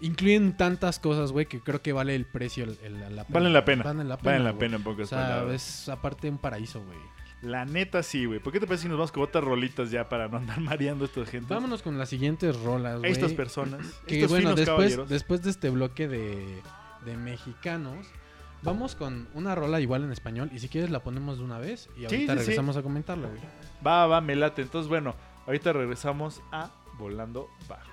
[0.01, 3.27] incluyen tantas cosas, güey, que creo que vale el precio el- el- la pena.
[3.29, 3.85] Valen la pena.
[3.85, 4.31] Valen la pena.
[4.33, 5.55] Valen la pena en O pocas sea, palabras.
[5.55, 6.99] es aparte un paraíso, güey.
[7.43, 8.41] La neta sí, güey.
[8.41, 11.05] ¿Por qué te parece si nos vamos con otras rolitas ya para no andar mareando
[11.05, 11.53] a esta gente?
[11.55, 13.13] Vámonos con las siguientes rolas, güey.
[13.13, 13.81] estas personas.
[14.07, 15.09] Que estos bueno, finos después, caballeros.
[15.09, 16.63] después de este bloque de,
[17.05, 18.07] de mexicanos,
[18.63, 20.51] vamos con una rola igual en español.
[20.53, 22.45] Y si quieres la ponemos de una vez y ahorita sí, sí.
[22.47, 23.41] regresamos a comentarla, güey.
[23.87, 24.63] Va, va, me late.
[24.63, 25.15] Entonces, bueno,
[25.47, 27.89] ahorita regresamos a Volando Bajo.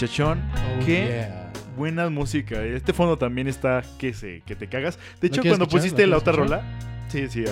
[0.00, 0.42] Muchachón.
[0.54, 1.52] Oh, qué yeah.
[1.76, 2.62] buena música.
[2.64, 4.98] Este fondo también está que se que te cagas.
[5.20, 5.80] De hecho, cuando escuchar?
[5.80, 6.62] pusiste ¿Lo la otra rola.
[7.08, 7.44] Sí, sí.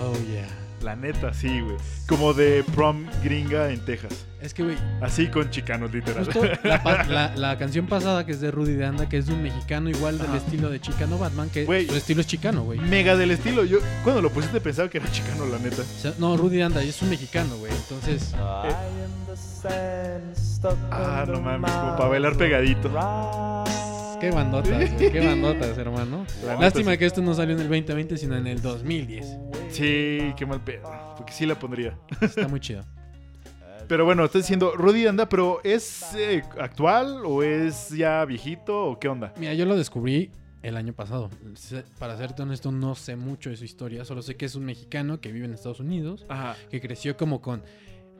[0.00, 0.48] Oh, yeah.
[0.82, 1.76] La neta, sí, güey.
[2.08, 4.26] Como de prom gringa en Texas.
[4.52, 6.26] Es que, güey, Así con chicanos, literal.
[6.26, 9.24] justo la, pa- la- la canción pasada que es de Rudy de Anda, que es
[9.26, 10.36] de un mexicano igual del Ajá.
[10.36, 11.86] estilo de Chicano Batman, que Güey.
[11.88, 12.78] su estilo es chicano, güey.
[12.78, 13.64] Mega del estilo.
[13.64, 15.80] Yo cuando lo pusiste pensaba que era chicano, la neta.
[15.80, 17.72] O sea, no, Rudy de Anda es un mexicano, güey.
[17.72, 18.34] Entonces,
[20.90, 22.90] Ah, no mames, como para bailar pegadito.
[24.20, 26.26] qué bandotas, güey, qué bandotas, hermano.
[26.44, 26.98] La neta, Lástima sí.
[26.98, 29.26] que esto no salió en el 2020, sino en el 2010.
[29.70, 31.14] Sí, qué mal pedo.
[31.16, 31.96] Porque sí la pondría.
[32.20, 32.84] Está muy chido.
[33.92, 38.98] Pero bueno, estás diciendo Rudy anda, pero ¿es eh, actual o es ya viejito o
[38.98, 39.34] qué onda?
[39.36, 40.30] Mira, yo lo descubrí
[40.62, 41.28] el año pasado.
[41.98, 44.06] Para serte honesto, no sé mucho de su historia.
[44.06, 46.56] Solo sé que es un mexicano que vive en Estados Unidos, Ajá.
[46.70, 47.62] que creció como con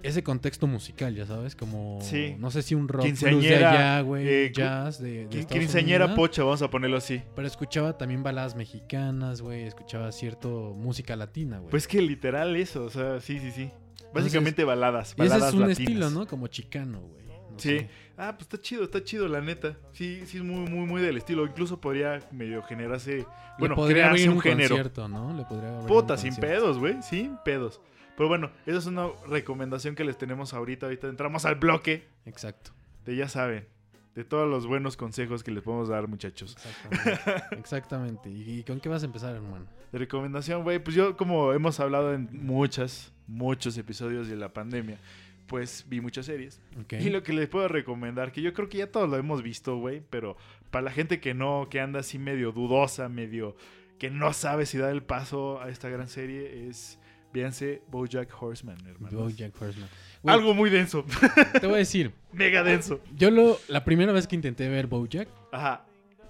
[0.03, 2.37] ese contexto musical, ya sabes, como Sí.
[2.39, 6.19] no sé si un rock blues de allá, güey, eh, jazz de, Quinceañera Unidos.
[6.19, 7.23] pocha, vamos a ponerlo así.
[7.35, 11.71] Pero escuchaba también baladas mexicanas, güey, escuchaba cierto música latina, güey.
[11.71, 13.71] Pues que literal eso, o sea, sí, sí, sí.
[14.15, 15.79] Básicamente baladas, y ese baladas es un latinas.
[15.81, 16.27] estilo, ¿no?
[16.27, 17.27] Como chicano, güey.
[17.27, 17.79] no Sí.
[17.81, 17.91] sé.
[18.17, 19.77] Ah, pues está chido, está chido, la neta.
[19.93, 21.45] Sí, sí es muy, muy, muy del estilo.
[21.47, 23.27] Incluso podría medio generarse, Le
[23.59, 24.69] bueno, podría abrir crearse un, un género.
[24.71, 25.37] concierto, ¿no?
[25.37, 27.81] Le podría abrir un Puta, sin pedos, güey, sin pedos.
[28.17, 30.87] Pero bueno, esa es una recomendación que les tenemos ahorita.
[30.87, 32.71] Ahorita entramos al bloque Exacto.
[33.07, 33.67] de ya saben,
[34.15, 36.55] de todos los buenos consejos que les podemos dar, muchachos.
[36.57, 37.43] Exactamente.
[37.59, 38.31] Exactamente.
[38.31, 39.67] ¿Y, y con qué vas a empezar, hermano?
[39.91, 44.99] De recomendación, güey, pues yo como hemos hablado en muchas, muchos episodios de la pandemia,
[45.47, 46.61] pues vi muchas series.
[47.01, 49.77] Y lo que les puedo recomendar, que yo creo que ya todos lo hemos visto,
[49.77, 50.37] güey, pero
[50.71, 53.57] para la gente que no, que anda así medio dudosa, medio
[53.99, 56.99] que no sabe si da el paso a esta gran serie, es,
[57.33, 59.19] véanse, Bojack Horseman, hermano.
[59.19, 59.89] Bojack Horseman.
[60.25, 61.05] Algo muy denso,
[61.61, 63.01] Te voy a decir, mega denso.
[63.17, 65.85] yo lo, la primera vez que intenté ver Bojack, Ajá.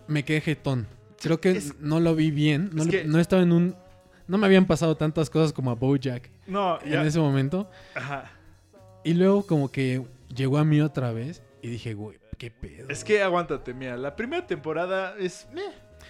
[0.09, 0.87] me quedé jetón.
[1.21, 2.71] Creo que Es- no lo vi bien.
[2.73, 3.77] No, que- no estaba en un...
[4.33, 7.03] No me habían pasado tantas cosas como a Bojack No, ya.
[7.03, 7.71] en ese momento.
[7.95, 8.33] Ajá.
[9.05, 12.89] Y luego como que llegó a mí otra vez y dije, güey, qué pedo.
[12.89, 15.47] Es que aguántate, mira, la primera temporada es...
[15.53, 15.61] meh,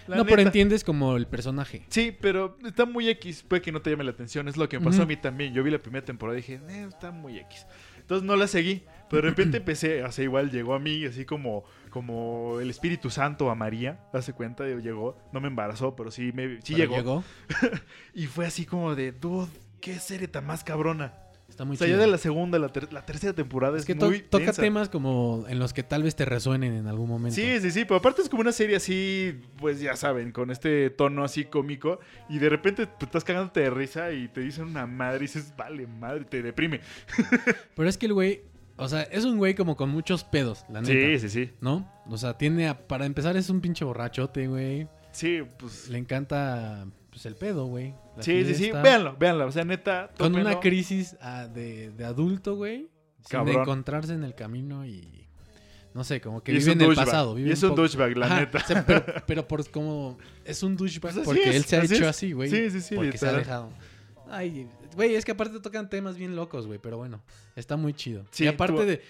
[0.06, 1.84] no, pero entiendes como el personaje.
[1.88, 3.42] Sí, pero está muy X.
[3.42, 4.46] Puede que no te llame la atención.
[4.46, 5.52] Es lo que me pasó a mí también.
[5.52, 7.66] Yo vi la primera temporada y dije, eh, está muy X.
[7.98, 8.84] Entonces no la seguí.
[9.10, 13.50] Pero de repente empecé, así igual llegó a mí, así como, como el Espíritu Santo
[13.50, 14.00] a María.
[14.12, 15.16] Hace cuenta, llegó.
[15.32, 17.24] No me embarazó, pero sí, me, sí Pero llegó.
[18.14, 19.48] Y fue así como de, dude,
[19.80, 21.14] qué serie tan más cabrona.
[21.48, 21.98] Está muy o sea, chido.
[21.98, 24.62] ya de la segunda, la, ter- la tercera temporada es, Es que to- toca densa.
[24.62, 27.34] temas como en los que tal vez te resuenen en algún momento.
[27.34, 30.88] Sí, sí, sí, pero aparte es como una serie así, pues ya saben, con este
[30.88, 32.00] tono así cómico
[32.30, 35.52] y de repente pues, estás cagándote de risa y te dicen una madre y dices,
[35.54, 36.80] vale, madre, te deprime.
[37.76, 38.40] Pero es que el güey,
[38.76, 40.92] o sea, es un güey como con muchos pedos, la neta.
[40.92, 41.52] Sí, sí, sí.
[41.60, 41.90] ¿No?
[42.08, 44.88] O sea, tiene, a- para empezar es un pinche borrachote, güey.
[45.12, 45.88] Sí, pues...
[45.88, 47.94] Le encanta, pues, el pedo, güey.
[48.16, 50.10] La Sí, sí, sí, véanlo, véanlo, o sea, neta.
[50.18, 52.88] Con una crisis ah, de, de adulto, güey.
[53.28, 55.28] Sin encontrarse en el camino y...
[55.94, 57.34] No sé, como que vive un en el pasado.
[57.34, 58.58] Vive Y es un poco- douchebag, la Ajá, neta.
[58.58, 60.16] o sea, pero, pero por como...
[60.44, 62.02] Es un douchebag Pues porque es, él se ha hecho es.
[62.02, 62.48] así, güey.
[62.48, 63.68] Sí, sí, sí, Porque se ha dejado.
[64.30, 66.78] Ay, güey, es que aparte tocan temas bien locos, güey.
[66.78, 67.22] Pero bueno,
[67.56, 68.24] está muy chido.
[68.30, 69.02] Sí, y aparte tú- de...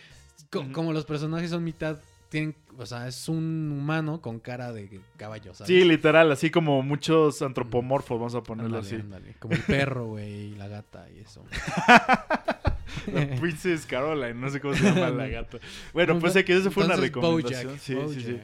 [0.50, 0.72] co-.
[0.72, 1.98] Como los personajes son mitad...
[2.28, 5.68] Tienen, o sea, es un humano con cara de caballo, ¿sabes?
[5.68, 8.96] Sí, literal, así como muchos antropomorfos, vamos a ponerlo así.
[9.38, 11.44] Como el perro, güey, y la gata y eso.
[13.12, 15.58] La Princess Caroline, no sé cómo se llama la gata.
[15.92, 17.72] Bueno, pues sé que eso fue una recomendación.
[17.72, 18.40] Bojack, sí, sí, sí.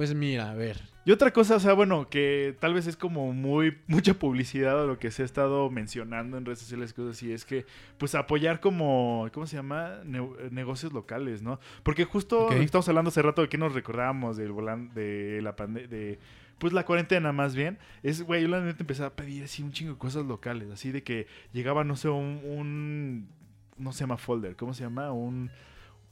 [0.00, 0.80] Pues mira, a ver.
[1.04, 4.86] Y otra cosa, o sea, bueno, que tal vez es como muy mucha publicidad a
[4.86, 7.66] lo que se ha estado mencionando en redes sociales, cosas así, es que
[7.98, 9.98] pues apoyar como, ¿cómo se llama?
[10.06, 11.60] Ne- negocios locales, ¿no?
[11.82, 12.52] Porque justo Ok.
[12.52, 16.18] estamos hablando hace rato de que nos recordábamos del volan de la pandemia, de
[16.56, 19.72] pues la cuarentena más bien, es, güey, yo la neta empecé a pedir así un
[19.72, 23.28] chingo de cosas locales, así de que llegaba, no sé, un, un
[23.76, 25.12] no se llama folder, ¿cómo se llama?
[25.12, 25.50] Un,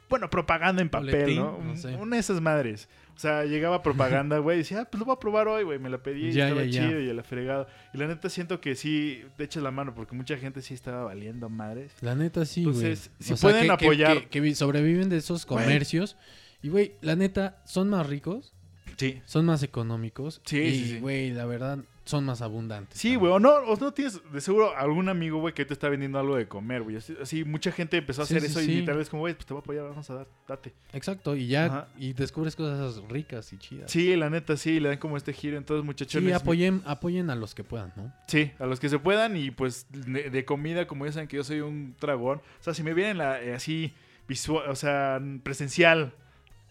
[0.09, 1.59] bueno, propaganda en papel, Boletín, ¿no?
[1.63, 1.95] no Un- sé.
[1.97, 2.89] Una de esas madres.
[3.15, 5.79] O sea, llegaba propaganda, güey, y decía, ah, pues lo voy a probar hoy, güey.
[5.81, 6.89] Me la pedí y Ya, estaba ya, ya.
[6.89, 7.67] chido y a la fregada.
[7.93, 11.03] Y la neta siento que sí, te echas la mano, porque mucha gente sí estaba
[11.05, 11.93] valiendo madres.
[12.01, 12.77] La neta sí, güey.
[12.77, 16.17] Entonces, si pueden que- apoyar- Que, que vi- sobreviven de esos comercios.
[16.63, 18.55] Y, güey, la neta, son más ricos,
[18.97, 19.21] Sí.
[19.27, 20.41] son más económicos.
[20.45, 20.99] Sí, y, sí, sí.
[21.01, 21.79] güey, la verdad,
[22.09, 22.99] son más abundantes.
[22.99, 25.89] Sí, güey, o no, o no tienes de seguro algún amigo, güey, que te está
[25.89, 26.97] vendiendo algo de comer, güey.
[26.97, 28.79] Así, así mucha gente empezó a Sí, hacer sí, eso sí.
[28.79, 30.73] y tal vez como, güey, pues te voy a apoyar, vamos a dar, date.
[30.93, 31.89] Exacto, y ya, Ajá.
[31.99, 33.91] y descubres cosas ricas y chidas.
[33.91, 35.57] Sí, la neta, sí, le dan como este giro.
[35.59, 36.29] Entonces, muchachones.
[36.29, 38.13] Sí, apoyen, apoyen a los que puedan, ¿no?
[38.27, 41.37] Sí, a los que se puedan y pues de, de comida, como ya saben que
[41.37, 42.39] yo soy un dragón.
[42.39, 43.93] O sea, si me vienen la- eh, así
[44.27, 46.13] visual, o sea, presencial.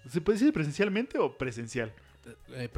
[0.10, 1.92] ¿Se puede decir presencialmente o presencial?
[2.54, 2.70] Eh,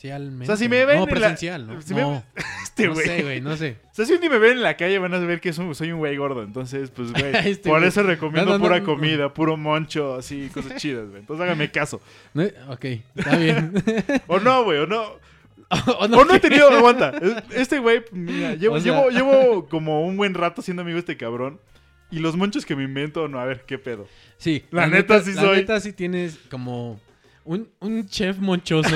[0.00, 0.44] presencialmente.
[0.44, 1.82] O sea, si me ven No, en la- presencial, ¿no?
[1.82, 2.22] si me- no,
[2.62, 3.06] Este no güey.
[3.06, 3.76] sé, güey, no sé.
[3.90, 5.90] O sea, si un día me ven en la calle van a ver que soy,
[5.92, 6.42] un güey gordo.
[6.42, 7.88] Entonces, pues, güey, Este por güey.
[7.88, 8.94] eso recomiendo No, no, pura no, no.
[8.94, 11.20] comida, puro moncho, así, cosas chidas, güey.
[11.20, 12.00] Entonces hágame caso.
[12.34, 12.84] No, ok,
[13.16, 13.72] está bien.
[14.28, 15.02] O no, güey, o no.
[15.70, 17.12] o O no he tenido, aguanta.
[17.54, 21.00] Este güey, mira, llevo, O sea- llevo, llevo como un buen rato siendo amigo de
[21.00, 21.60] este cabrón.
[22.10, 24.08] Y los monchos que me invento, no, a ver, qué pedo.
[24.38, 25.56] Sí, La neta sí la soy.
[25.58, 26.98] neta sí tienes como
[27.48, 28.94] un, un chef monchoso.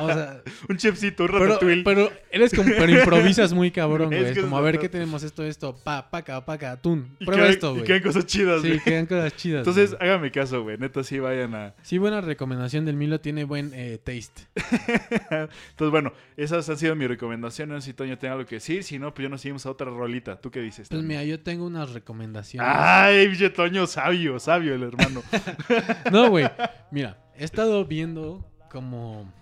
[0.00, 1.82] o sea, Un chefcito, un pero, ratatouille.
[1.84, 4.34] pero eres como, pero improvisas muy cabrón, Es güey.
[4.34, 7.14] que Como es a ver qué tenemos esto, esto, pa, paca, paca, atún.
[7.18, 7.84] y Prueba quedan- esto, Y güey.
[7.84, 8.80] quedan cosas chidas, Sí, güey.
[8.80, 9.58] quedan cosas chidas.
[9.60, 10.08] Entonces, güey.
[10.10, 10.78] hágame caso, güey.
[10.78, 11.74] Neta, sí vayan a.
[11.82, 14.42] sí, buena recomendación del Milo, tiene buen eh, taste.
[15.30, 17.74] Entonces, bueno, esas han sido mis recomendaciones.
[17.74, 18.82] No sé si Toño tenga algo que decir.
[18.84, 20.40] Si no, pues ya nos seguimos a otra rolita.
[20.40, 20.88] ¿Tú qué dices?
[20.88, 21.08] Pues Toño?
[21.08, 22.70] mira, yo tengo unas recomendaciones.
[22.74, 25.22] Ay, Toño, sabio, sabio el hermano.
[26.10, 26.48] No, güey.
[26.90, 29.32] Mira, he estado viendo como.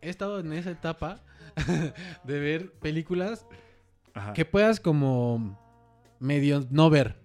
[0.00, 1.20] He estado en esa etapa
[2.24, 3.46] de ver películas
[4.14, 4.32] Ajá.
[4.32, 5.58] que puedas como.
[6.18, 7.20] medio no ver.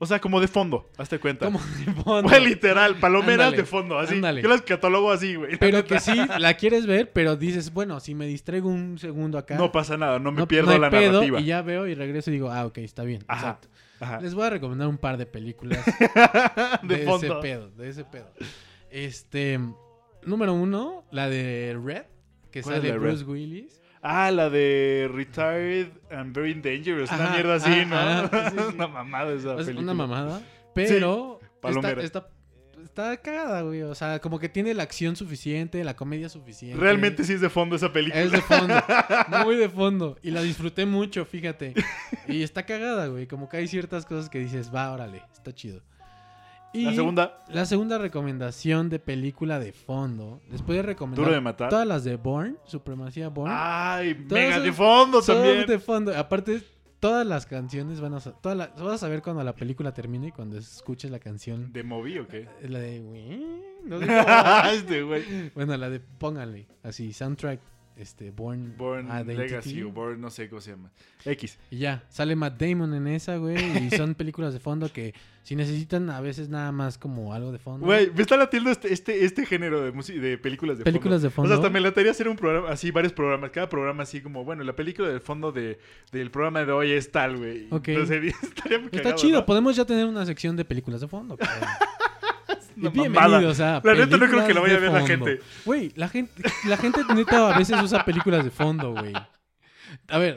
[0.00, 1.46] O sea, como de fondo, hazte cuenta.
[1.46, 2.28] Como de fondo.
[2.28, 4.14] Güey, literal, palomeras Ándale, de fondo, así.
[4.14, 4.42] ándale.
[4.42, 5.56] Yo las catalogo así, güey.
[5.60, 9.56] Pero que sí la quieres ver, pero dices, bueno, si me distraigo un segundo acá.
[9.56, 11.40] No pasa nada, no me no- pierdo no la pedo, narrativa.
[11.40, 13.24] Y ya veo y regreso y digo, ah, ok, está bien.
[13.26, 13.40] Ajá.
[13.40, 13.68] Exacto.
[14.00, 14.20] Ajá.
[14.20, 18.30] Les voy a recomendar un par de películas de, de, ese pedo, de ese pedo.
[18.90, 19.58] Este,
[20.24, 22.04] número uno, la de Red,
[22.50, 23.80] que ¿Cuál es sale Bruce Willis.
[24.00, 27.10] Ah, la de Retired and Very Dangerous.
[27.10, 27.96] una Ajá, mierda así, ¿no?
[27.96, 28.74] ajá, sí, sí.
[28.74, 29.80] una mamada esa Es película.
[29.82, 30.42] una mamada,
[30.72, 32.28] pero está, está,
[32.82, 33.82] está cagada, güey.
[33.82, 36.80] O sea, como que tiene la acción suficiente, la comedia suficiente.
[36.80, 38.22] Realmente sí es de fondo esa película.
[38.22, 38.74] Es de fondo,
[39.44, 40.16] muy de fondo.
[40.22, 41.74] Y la disfruté mucho, fíjate.
[42.28, 43.26] Y está cagada, güey.
[43.26, 45.82] Como que hay ciertas cosas que dices, va, órale, está chido.
[46.72, 50.40] Y La segunda, La segunda recomendación de película de fondo.
[50.50, 51.70] Les puedo recomendar Duro de matar.
[51.70, 53.54] todas las de Bourne, Supremacía Bourne.
[53.56, 55.66] Ay, Todas mega de fondo también.
[55.66, 56.14] de fondo.
[56.16, 56.62] Aparte,
[57.00, 58.20] todas las canciones van a...
[58.20, 61.72] Todas las- vas a saber cuando la película termine, cuando escuches la canción.
[61.72, 62.46] ¿De movie o qué?
[62.68, 63.00] La de...
[63.84, 64.06] No sé
[64.74, 65.50] este güey.
[65.54, 66.00] bueno, la de...
[66.00, 66.66] Pónganle.
[66.82, 67.60] Así, soundtrack.
[67.98, 69.34] Este, Born Identity.
[69.34, 70.90] Legacy o Born no sé cómo se llama.
[71.24, 71.58] X.
[71.70, 73.56] Y ya, sale Matt Damon en esa, güey.
[73.84, 77.58] Y son películas de fondo que si necesitan a veces nada más como algo de
[77.58, 77.86] fondo.
[77.86, 81.30] Güey, me está latiendo este, este, este género de, música, de películas de Películas de
[81.30, 81.46] fondo.
[81.46, 83.50] O sea, hasta me lataría hacer un programa, así, varios programas.
[83.50, 85.80] Cada programa así como, bueno, la película del fondo de,
[86.12, 87.66] del programa de hoy es tal, güey.
[87.70, 87.88] Ok.
[87.88, 89.46] Entonces, estaría muy Está cagado, chido, ¿no?
[89.46, 91.36] podemos ya tener una sección de películas de fondo.
[91.36, 91.68] cabrón.
[92.80, 95.40] y bienvenidos a La neta no creo que películas vaya a ver la gente.
[95.64, 99.12] Güey, la gente, la gente neta a veces usa películas de fondo, güey.
[100.08, 100.36] A ver,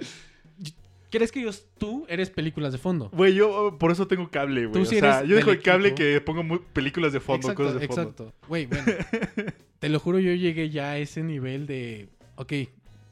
[1.09, 3.09] ¿crees que yo, tú eres películas de fondo?
[3.13, 4.81] Güey, yo oh, por eso tengo cable, güey.
[4.81, 6.03] O sea, yo dejo el cable equipo.
[6.03, 8.01] que pongo películas de fondo, exacto, cosas de fondo.
[8.01, 8.34] exacto.
[8.47, 8.85] Güey, bueno.
[9.80, 12.53] te lo juro, yo llegué ya a ese nivel de, ok,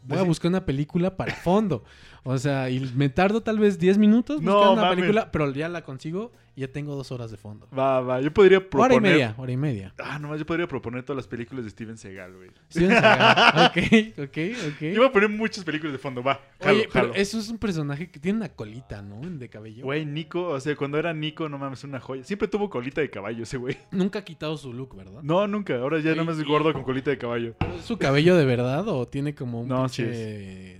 [0.04, 0.28] voy a sí.
[0.28, 1.84] buscar una película para fondo.
[2.32, 5.68] O sea, y me tardo tal vez 10 minutos No, buscando una película, pero ya
[5.68, 7.68] la consigo y ya tengo dos horas de fondo.
[7.76, 8.22] Va, va.
[8.22, 8.86] Yo podría proponer.
[8.86, 9.94] Hora y media, hora y media.
[9.98, 12.52] Ah, nomás yo podría proponer todas las películas de Steven Seagal, güey.
[12.70, 13.66] Steven Seagal.
[13.66, 13.78] ok,
[14.20, 14.38] ok,
[14.76, 14.82] ok.
[14.94, 16.40] Yo voy a poner muchas películas de fondo, va.
[16.60, 17.16] Jalo, Oye, pero jalo.
[17.16, 19.22] eso es un personaje que tiene una colita, ¿no?
[19.22, 19.86] De cabello.
[19.86, 22.24] Güey, Nico, o sea, cuando era Nico, no mames, una joya.
[22.24, 23.76] Siempre tuvo colita de caballo ese güey.
[23.90, 25.22] Nunca ha quitado su look, ¿verdad?
[25.24, 25.76] No, nunca.
[25.78, 27.56] Ahora ya Oye, nada más es gordo con colita de caballo.
[27.76, 30.80] ¿Es su cabello de verdad o tiene como un No, sí tupé?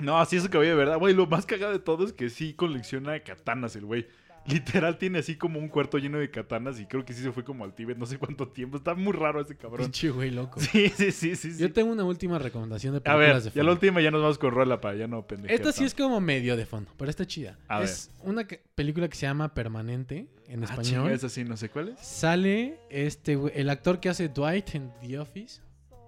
[0.00, 0.98] No, así es su cabello de verdad.
[0.98, 4.06] Güey, lo más cagado de todo es que sí colecciona katanas el güey.
[4.46, 7.44] Literal tiene así como un cuarto lleno de katanas y creo que sí se fue
[7.44, 8.78] como al Tíbet no sé cuánto tiempo.
[8.78, 9.82] Está muy raro ese cabrón.
[9.82, 10.58] Pinche güey loco.
[10.72, 11.52] Sí, sí, sí, sí.
[11.52, 11.60] sí.
[11.60, 14.22] Yo tengo una última recomendación de A películas ver, de ya la última ya nos
[14.22, 17.10] vamos con rola para ya no pendejear Esta sí es como medio de fondo, pero
[17.10, 17.58] está chida.
[17.68, 20.84] A es una que- película que se llama Permanente en Ah, español.
[21.04, 22.00] chinga, esa sí, no sé cuál es.
[22.00, 25.60] Sale este güey- el actor que hace Dwight en The Office.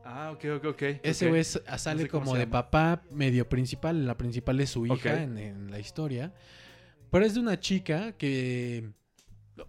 [0.05, 0.83] Ah, ok, ok, ok.
[1.03, 4.07] Ese güey sale sé como de papá medio principal.
[4.07, 6.33] La principal es su hija en, en la historia.
[7.11, 8.91] Pero es de una chica que.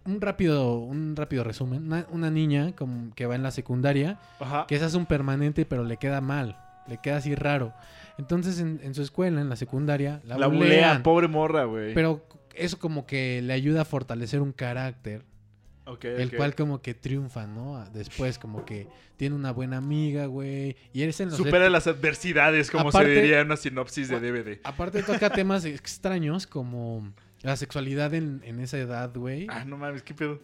[0.04, 1.84] Un rápido, un rápido resumen.
[1.84, 4.66] Una, una niña como que va en la secundaria Ajá.
[4.66, 6.58] que se hace un permanente, pero le queda mal.
[6.88, 7.72] Le queda así raro.
[8.18, 10.64] Entonces en, en su escuela, en la secundaria, la, La bulean.
[10.64, 11.92] bulean, pobre morra, güey.
[11.94, 15.24] Pero eso como que le ayuda a fortalecer un carácter.
[15.86, 17.84] El cual como que triunfa, ¿no?
[17.92, 20.76] Después como que tiene una buena amiga, güey.
[20.92, 24.18] Y eres en los Supera las adversidades, como Aparte- se diría en una sinopsis de
[24.20, 24.60] DVD.
[24.64, 27.12] Aparte toca temas extraños como
[27.42, 29.46] la sexualidad en, en esa edad, güey.
[29.50, 30.40] Ah, no mames, qué pedo.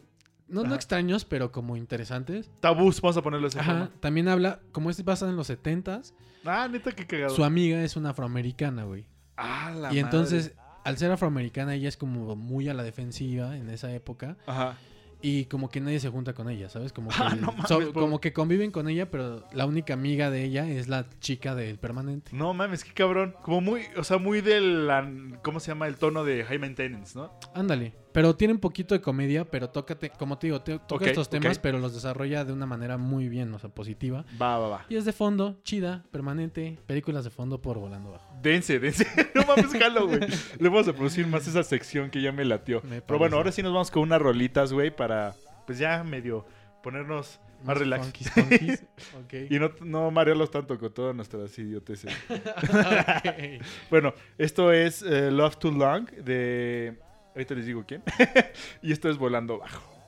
[0.49, 2.51] No, no extraños, pero como interesantes.
[2.61, 3.71] Tabús, vamos a ponerlo esa Ajá.
[3.73, 3.91] forma.
[4.01, 6.13] También habla, como es basado en los 70s,
[6.45, 7.35] Ah, neta, qué cagado.
[7.35, 9.07] su amiga es una afroamericana, güey.
[9.37, 10.53] Ah, la Y entonces
[10.85, 14.37] al ser afroamericana, ella es como muy a la defensiva en esa época.
[14.47, 14.77] Ajá.
[15.23, 16.93] Y como que nadie se junta con ella, ¿sabes?
[16.93, 17.93] Como que, Ah, no mames, so- pobre.
[17.93, 21.79] como que conviven con ella, pero la única amiga de ella es la chica del
[21.79, 22.31] permanente.
[22.35, 23.35] No mames, qué cabrón.
[23.43, 24.89] Como muy, o sea, muy del,
[25.43, 25.87] ¿cómo se llama?
[25.89, 27.33] El tono de High Maintenance, ¿no?
[27.55, 27.93] Ándale.
[28.13, 31.59] Pero tiene un poquito de comedia, pero tócate, como te digo, te- toca estos temas,
[31.59, 34.25] pero los desarrolla de una manera muy bien, o sea, positiva.
[34.41, 34.87] Va, va, va.
[34.89, 38.27] Y es de fondo, chida, permanente, películas de fondo por volando bajo.
[38.43, 39.07] Dense, dense.
[39.35, 40.21] no mames, jalo, güey.
[40.59, 42.83] Le vamos a producir más esa sección que ya me latió.
[42.89, 45.35] Me Pero bueno, ahora sí nos vamos con unas rolitas, güey, para,
[45.67, 46.45] pues ya medio
[46.83, 48.03] ponernos más, relax.
[48.05, 48.85] funkies, funkies.
[49.25, 49.35] Ok.
[49.51, 52.11] Y no, no marearlos tanto con todas nuestras idioteces.
[53.91, 56.99] Bueno, esto es eh, Love Too Long de...
[57.35, 58.03] Ahorita les digo quién.
[58.83, 60.00] y esto es Volando Bajo.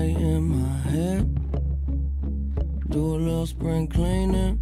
[0.00, 2.90] In my head.
[2.90, 4.60] Do a little spring cleaning.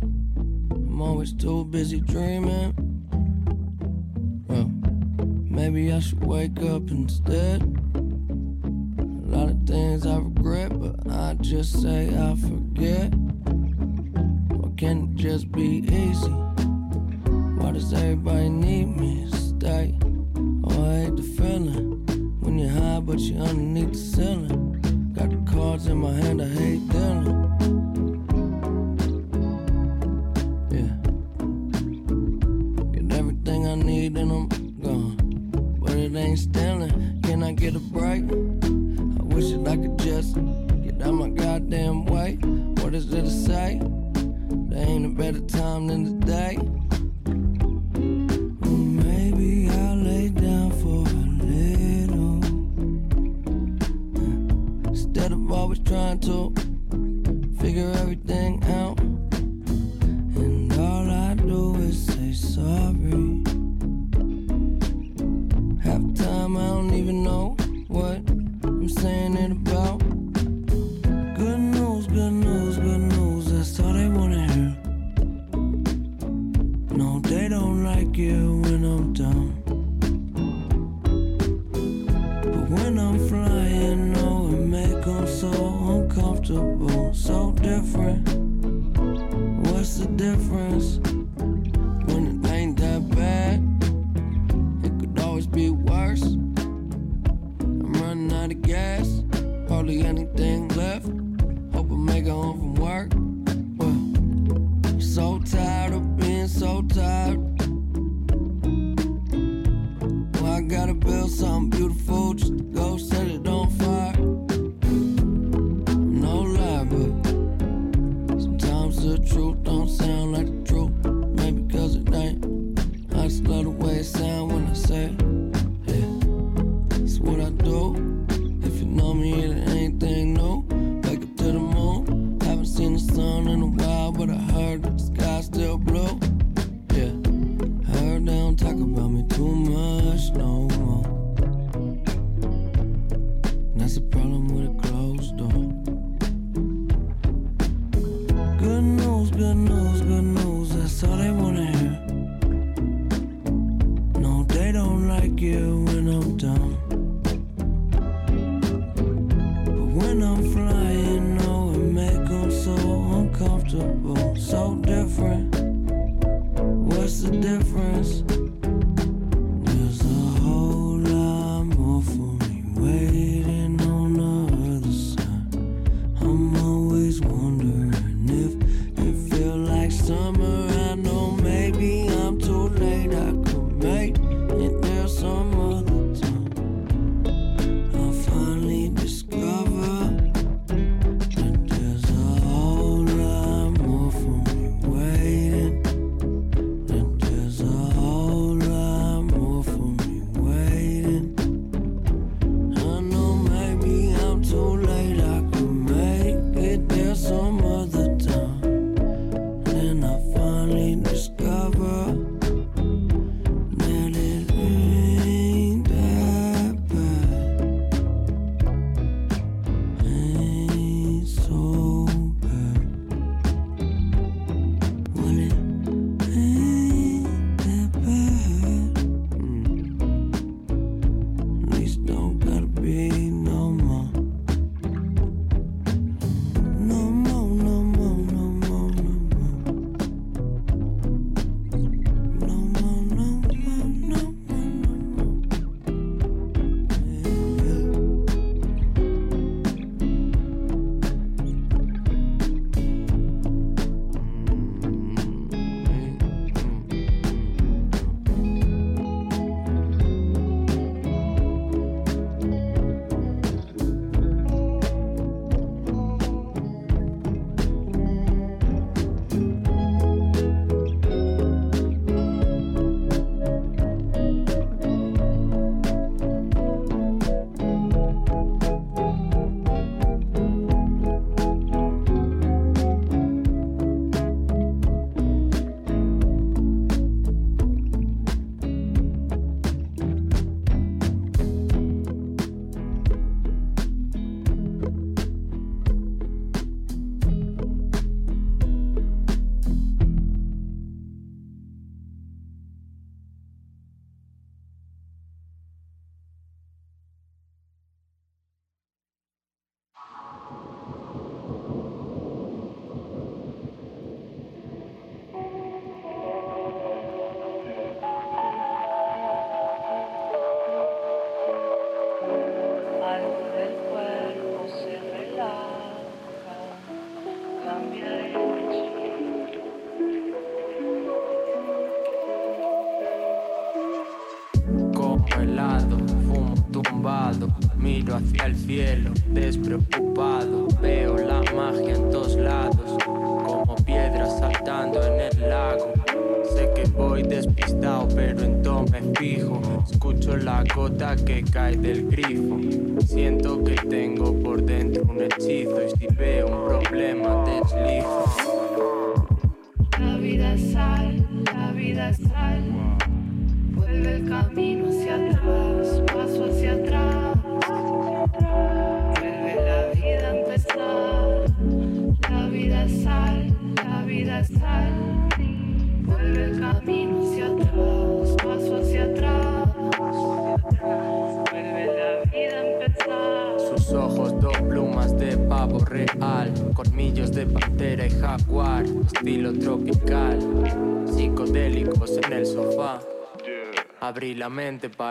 [0.70, 2.72] I'm always too busy dreaming.
[4.48, 4.70] Well,
[5.50, 7.62] maybe I should wake up instead.
[7.62, 13.12] A lot of things I regret, but I just say I forget.
[13.14, 16.30] Why can't it just be easy?
[17.58, 19.98] Why does everybody need me to stay?
[20.64, 22.04] Oh, I hate the feeling
[22.40, 24.61] when you're high, but you're underneath the ceiling.
[25.52, 27.51] Cards in my hand, I hate dealing.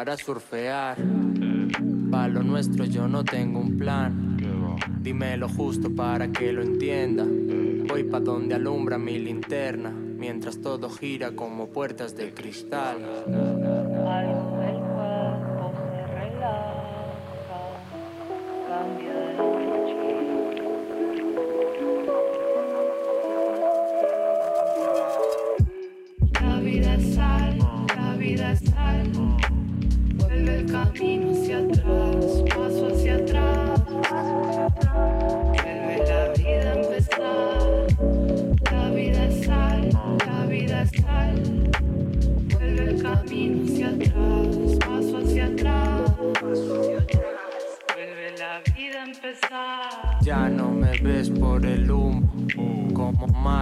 [0.01, 0.97] Para surfear.
[2.09, 4.35] Pa' lo nuestro yo no tengo un plan.
[4.99, 7.23] Dime lo justo para que lo entienda.
[7.87, 12.97] Voy pa' donde alumbra mi linterna, mientras todo gira como puertas de cristal.
[14.07, 14.57] Algo
[15.93, 17.61] se relaja,
[18.69, 19.60] cambia de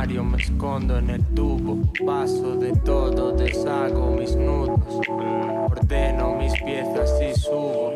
[0.09, 1.77] Como Mario me escondo en el tubo.
[2.03, 4.79] Paso de todo, deshago mis nudos.
[5.07, 7.95] Ordeno mis piezas y subo.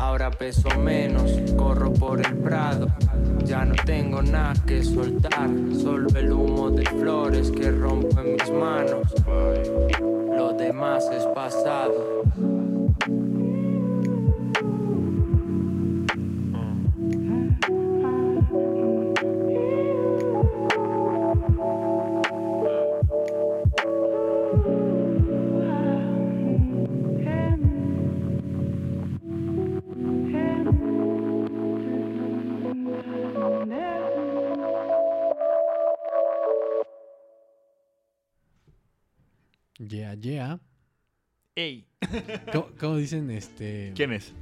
[0.00, 2.88] Ahora peso menos, corro por el prado.
[3.44, 5.48] Ya no tengo nada que soltar.
[5.80, 9.06] Solo el humo de flores que rompo en mis manos.
[10.36, 12.23] Lo demás es pasado.
[40.20, 40.60] Yeah, yeah.
[41.56, 41.86] ¡Ey!
[42.52, 43.92] ¿Cómo, cómo dicen este?
[43.94, 44.32] ¿Quién es?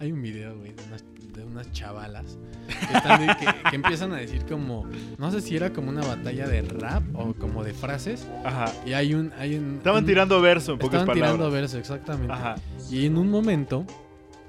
[0.00, 1.04] Hay un video, güey, de unas,
[1.34, 4.86] de unas chavalas que, están de- que- que empiezan a decir como,
[5.18, 8.26] no sé si era como una batalla de rap o como de frases.
[8.44, 8.72] Ajá.
[8.86, 11.36] Y hay un, hay un Estaban un- tirando verso, en pocas Estaban palabras.
[11.36, 12.32] tirando verso, exactamente.
[12.32, 12.56] Ajá.
[12.90, 13.84] Y en un momento,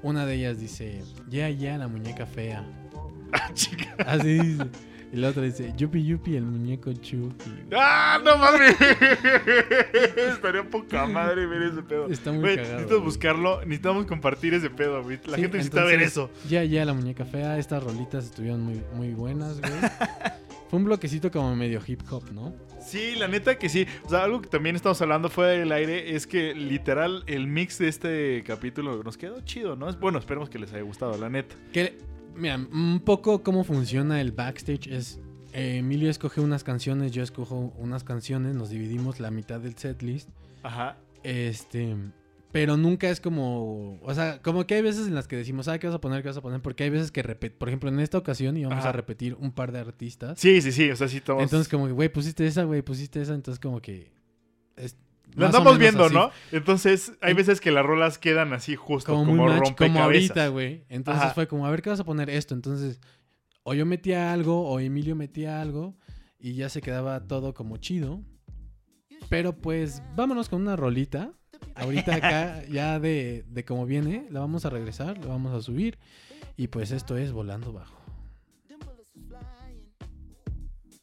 [0.02, 2.64] una de ellas dice, ya, ya, la muñeca fea.
[3.32, 3.94] Ah, chica.
[4.06, 4.64] Así dice.
[5.12, 7.50] Y la otra dice, yupi, yupi, el muñeco chupi.
[7.72, 8.76] ¡Ah, no mames!
[10.16, 12.06] Estaría poca madre ver ese pedo.
[12.08, 13.04] Está muy Güey, cagado, Necesitamos güey.
[13.04, 15.18] buscarlo, necesitamos compartir ese pedo, güey.
[15.26, 16.30] La Sí, gente necesita ver entonces, eso.
[16.48, 17.58] Ya, ya, la muñeca fea.
[17.58, 19.72] Estas rolitas estuvieron muy, muy buenas, güey.
[20.68, 22.52] Fue un bloquecito como medio hip hop, ¿no?
[22.84, 23.86] Sí, la neta que sí.
[24.04, 27.78] O sea, algo que también estamos hablando fuera del aire es que literal el mix
[27.78, 29.92] de este capítulo nos quedó chido, ¿no?
[29.94, 31.54] Bueno, esperemos que les haya gustado, la neta.
[31.72, 31.96] Que,
[32.36, 35.20] mira, un poco cómo funciona el backstage es...
[35.52, 40.28] eh, Emilio escoge unas canciones, yo escojo unas canciones, nos dividimos la mitad del setlist.
[40.62, 40.98] Ajá.
[41.22, 41.96] Este...
[42.52, 43.98] Pero nunca es como...
[44.00, 46.22] O sea, como que hay veces en las que decimos, ah, ¿qué vas a poner?
[46.22, 46.62] ¿Qué vas a poner?
[46.62, 47.58] Porque hay veces que repetimos...
[47.58, 48.90] Por ejemplo, en esta ocasión íbamos Ajá.
[48.90, 50.38] a repetir un par de artistas.
[50.38, 50.90] Sí, sí, sí.
[50.90, 51.42] O sea, sí estamos.
[51.42, 53.34] Entonces como que, güey, pusiste esa, güey, pusiste esa.
[53.34, 54.10] Entonces como que...
[54.76, 54.96] es
[55.36, 56.14] lo andamos viendo, así.
[56.14, 56.30] ¿no?
[56.52, 59.92] Entonces, hay En- veces que las rolas quedan así justo como, como, match, rompecabezas.
[59.92, 60.84] como ahorita, güey.
[60.88, 61.34] Entonces Ajá.
[61.34, 62.54] fue como, a ver, ¿qué vas a poner esto?
[62.54, 63.00] Entonces,
[63.62, 65.94] o yo metía algo, o Emilio metía algo,
[66.38, 68.20] y ya se quedaba todo como chido.
[69.28, 71.32] Pero pues, vámonos con una rolita.
[71.74, 75.98] Ahorita acá, ya de, de cómo viene, la vamos a regresar, la vamos a subir.
[76.56, 77.96] Y pues esto es Volando Bajo.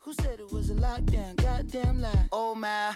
[0.06, 1.36] Who said it was a lockdown?
[1.38, 2.28] Goddamn lie.
[2.32, 2.96] Oh my,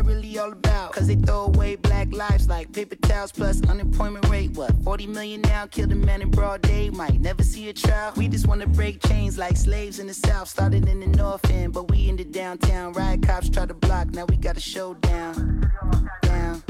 [0.00, 0.92] really all about?
[0.92, 4.50] Cause they throw away black lives like paper towels plus unemployment rate.
[4.52, 5.66] What, 40 million now?
[5.66, 6.90] Killed a man in broad day.
[6.90, 8.12] Might never see a trial.
[8.16, 10.48] We just wanna break chains like slaves in the south.
[10.48, 12.92] Started in the north end, but we ended downtown.
[12.92, 15.70] Riot cops try to block, now we got a showdown.
[16.22, 16.62] Down.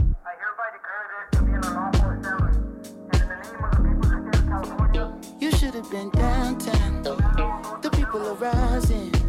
[5.39, 7.03] You should have been downtown.
[7.03, 9.20] The people are rising.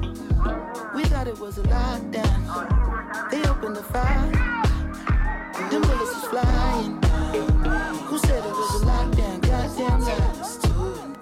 [1.22, 3.30] Thought it was a lockdown.
[3.30, 4.32] They opened the fire.
[5.70, 7.00] Them bullets was flying.
[8.08, 9.42] Who said it was a lockdown?
[9.42, 10.58] Goddamn lies.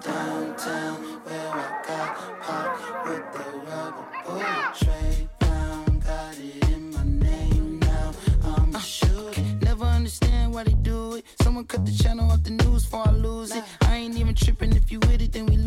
[0.00, 0.94] Downtown,
[1.24, 5.28] where I got popped with the rubber bullet tray.
[5.38, 8.14] Brown got it in my name now.
[8.42, 9.42] I'm uh, a shooter.
[9.60, 11.26] Never understand why they do it.
[11.42, 13.64] Someone cut the channel off the news before I lose it.
[13.82, 15.58] I ain't even tripping if you with it, then we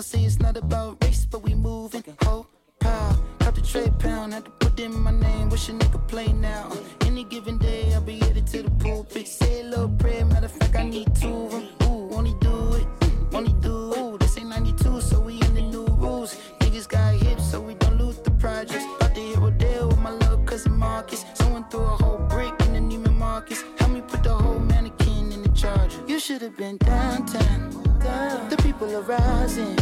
[0.00, 2.02] gon' say it's not about race, but we moving.
[2.22, 2.46] Ho,
[2.78, 5.50] pow, cut the trade pound, had to put in my name.
[5.50, 6.68] Wish a nigga play now.
[6.70, 9.28] Uh, any given day, I'll be headed to the pulpit.
[9.28, 11.68] Say a little prayer, matter of fact, I need two of them.
[11.82, 12.86] Ooh, only do it,
[13.34, 13.98] only do it.
[13.98, 16.34] Ooh, this ain't 92, so we in the new rules.
[16.60, 18.86] Niggas got hips, so we don't lose the projects.
[18.96, 21.26] About to hit Rodale with my little cousin Marcus.
[21.34, 23.62] Someone threw a whole brick in the Neiman Marcus.
[23.78, 26.00] Help me put the whole mannequin in the charger.
[26.06, 27.49] You should have been downtown.
[29.06, 29.76] Rising.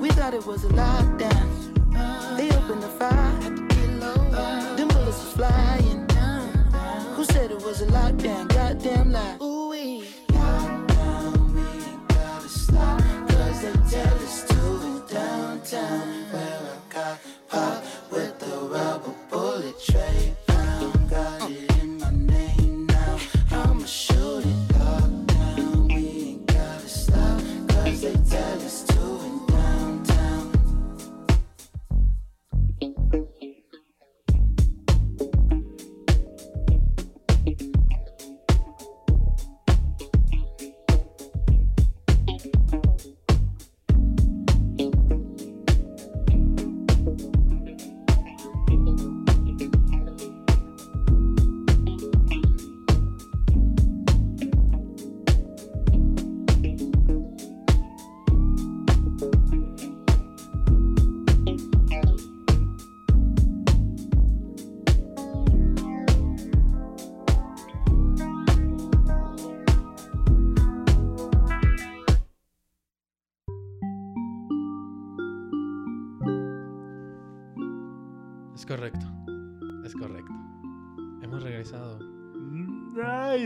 [0.00, 2.36] We thought it was a lockdown.
[2.36, 3.40] They opened the fire.
[4.76, 6.06] Them bullets was flying.
[7.14, 8.48] Who said it was a lockdown?
[8.48, 9.38] Goddamn lie.
[9.40, 10.04] Ooh-wee.
[10.28, 11.62] Lockdown, we
[12.14, 13.00] gotta stop.
[13.28, 16.24] Cause they tell downtown.
[16.32, 17.18] Where I got
[17.48, 20.29] popped with the rubber bullet tray.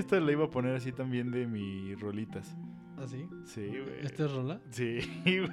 [0.04, 2.54] Esta la iba a poner así también de mis rolitas.
[2.96, 3.26] ¿Ah, sí?
[3.44, 4.04] Sí, güey.
[4.06, 4.60] ¿Esta es rola?
[4.70, 5.48] Sí, güey.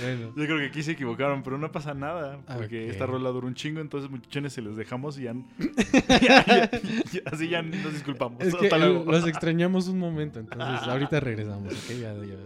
[0.00, 0.32] Bueno.
[0.36, 2.40] Yo creo que aquí se equivocaron, pero no pasa nada.
[2.56, 5.40] Porque esta rola dura un chingo, entonces muchachones se los dejamos y ya, ya-
[6.50, 8.42] ya- ya- así ya nos disculpamos.
[8.42, 9.04] Es que Hasta luego.
[9.10, 11.90] los extrañamos un momento, entonces ahorita regresamos, ¿ok?
[12.00, 12.36] Ya, ya.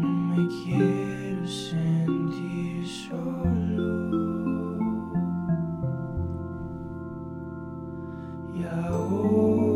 [0.00, 1.27] No me quiero
[8.70, 9.67] Y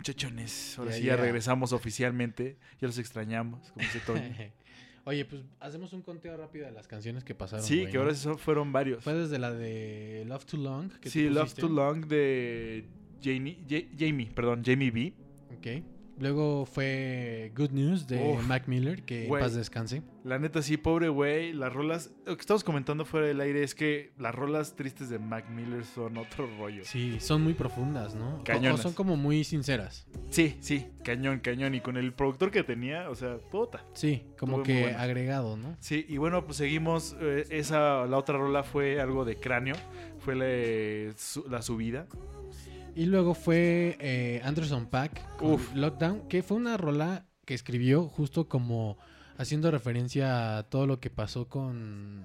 [0.00, 1.22] muchachones, ahora Ya, sí ya ya.
[1.22, 2.56] regresamos oficialmente.
[2.80, 4.22] Ya los extrañamos, como dice Toño.
[5.04, 7.64] Oye, pues hacemos un conteo rápido de las canciones que pasaron.
[7.64, 8.00] sí, güey, que ¿no?
[8.02, 9.02] ahora eso fueron varios.
[9.02, 10.90] Fue desde la de Love Too Long.
[11.00, 11.54] Que Sí, Love.
[11.54, 12.84] Too Long de
[13.22, 15.12] Jamie, Ja- Jamie, perdón, Jamie B.
[15.56, 15.84] Ok.
[16.20, 20.02] Luego fue Good News de Uf, Mac Miller, que en paz descanse.
[20.22, 21.54] La neta, sí, pobre güey.
[21.54, 22.10] Las rolas.
[22.26, 25.82] Lo que estamos comentando fuera del aire es que las rolas tristes de Mac Miller
[25.82, 26.82] son otro rollo.
[26.84, 28.44] Sí, son muy profundas, ¿no?
[28.44, 28.82] Cañonas.
[28.82, 30.06] son como muy sinceras.
[30.28, 31.74] Sí, sí, cañón, cañón.
[31.74, 33.82] Y con el productor que tenía, o sea, puta.
[33.94, 34.98] Sí, como que bueno.
[34.98, 35.74] agregado, ¿no?
[35.80, 37.16] Sí, y bueno, pues seguimos.
[37.18, 39.74] eh, esa, la otra rola fue algo de cráneo.
[40.18, 41.14] Fue la,
[41.48, 42.06] la subida.
[42.94, 45.74] Y luego fue eh, Anderson Pack con Uf.
[45.74, 48.98] Lockdown, que fue una rola que escribió justo como
[49.38, 52.24] haciendo referencia a todo lo que pasó con...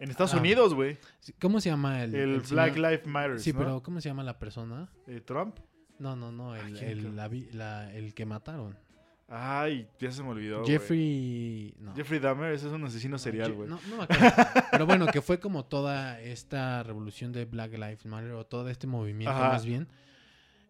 [0.00, 0.98] En Estados Ah, Unidos, güey.
[1.40, 2.14] ¿Cómo se llama el...
[2.14, 2.76] El, el Black?
[2.76, 3.40] Lives Matter.
[3.40, 4.88] Sí, pero ¿cómo se llama la persona?
[5.24, 5.56] Trump.
[5.98, 8.76] No, no, no, el, ¿quién el, la la- el que mataron.
[9.28, 10.64] Ay, ya se me olvidó.
[10.64, 11.74] Jeffrey...
[11.80, 11.94] No.
[11.94, 13.68] Jeffrey Dahmer, ese es un asesino serial, güey.
[13.68, 14.26] No, no me acuerdo.
[14.70, 18.86] Pero bueno, que fue como toda esta revolución de Black Lives Matter o todo este
[18.86, 19.48] movimiento Ajá.
[19.48, 19.88] más bien.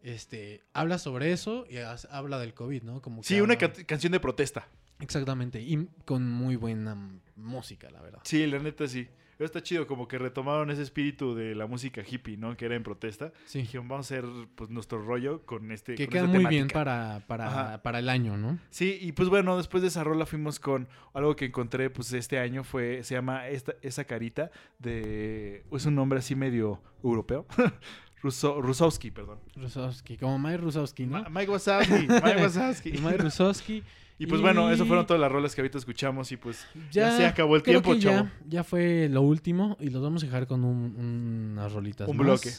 [0.07, 3.03] Este, habla sobre eso y habla del COVID, ¿no?
[3.03, 4.69] Como Sí, una canción de protesta.
[5.01, 6.97] Exactamente, y con muy buena
[7.35, 8.21] música, la verdad.
[8.23, 9.09] Sí, la neta sí.
[9.37, 12.57] Pero está chido, como que retomaron ese espíritu de la música hippie, ¿no?
[12.57, 13.33] Que era en protesta.
[13.45, 13.59] Sí.
[13.63, 14.25] Dijeron, vamos a hacer
[14.55, 15.95] pues, nuestro rollo con este.
[15.97, 16.79] Que con queda esta muy bien temática".
[16.79, 18.59] para, para, para el año, ¿no?
[18.71, 22.39] Sí, y pues bueno, después de esa rola fuimos con algo que encontré pues este
[22.39, 27.47] año fue, se llama esta, esa carita de, es un nombre así medio europeo,
[28.23, 29.39] Ruso, Rusowski, perdón.
[29.55, 31.23] Rusowski, como Mike Rusowski, ¿no?
[31.23, 32.93] Ma- Mike Wazowski, Mike Wazowski.
[33.03, 33.83] Mike Rusowski.
[34.19, 37.27] Y pues bueno, eso fueron todas las rolas que ahorita escuchamos y pues ya, se
[37.27, 38.25] acabó el creo tiempo, que chavo.
[38.25, 40.97] Ya, ya fue lo último y los vamos a dejar con un-
[41.53, 42.27] unas rolitas Un más.
[42.27, 42.51] bloque.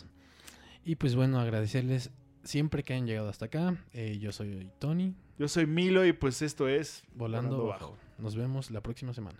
[0.85, 2.11] Y pues bueno, agradecerles
[2.43, 3.75] siempre que hayan llegado hasta acá.
[3.93, 7.97] Eh, yo soy Tony, Yo soy Milo y pues esto es volando, bajo.
[8.19, 9.39] Nos vemos la próxima semana.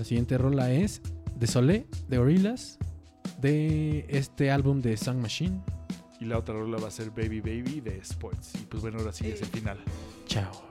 [0.00, 1.02] La siguiente rola es
[1.36, 2.78] de Solé, de Gorillaz,
[3.38, 5.60] de este álbum de Song Machine.
[6.18, 8.52] Y la otra rola va a ser Baby Baby de Sports.
[8.54, 9.78] Y pues bueno, ahora sí es el final.
[10.24, 10.69] Chao.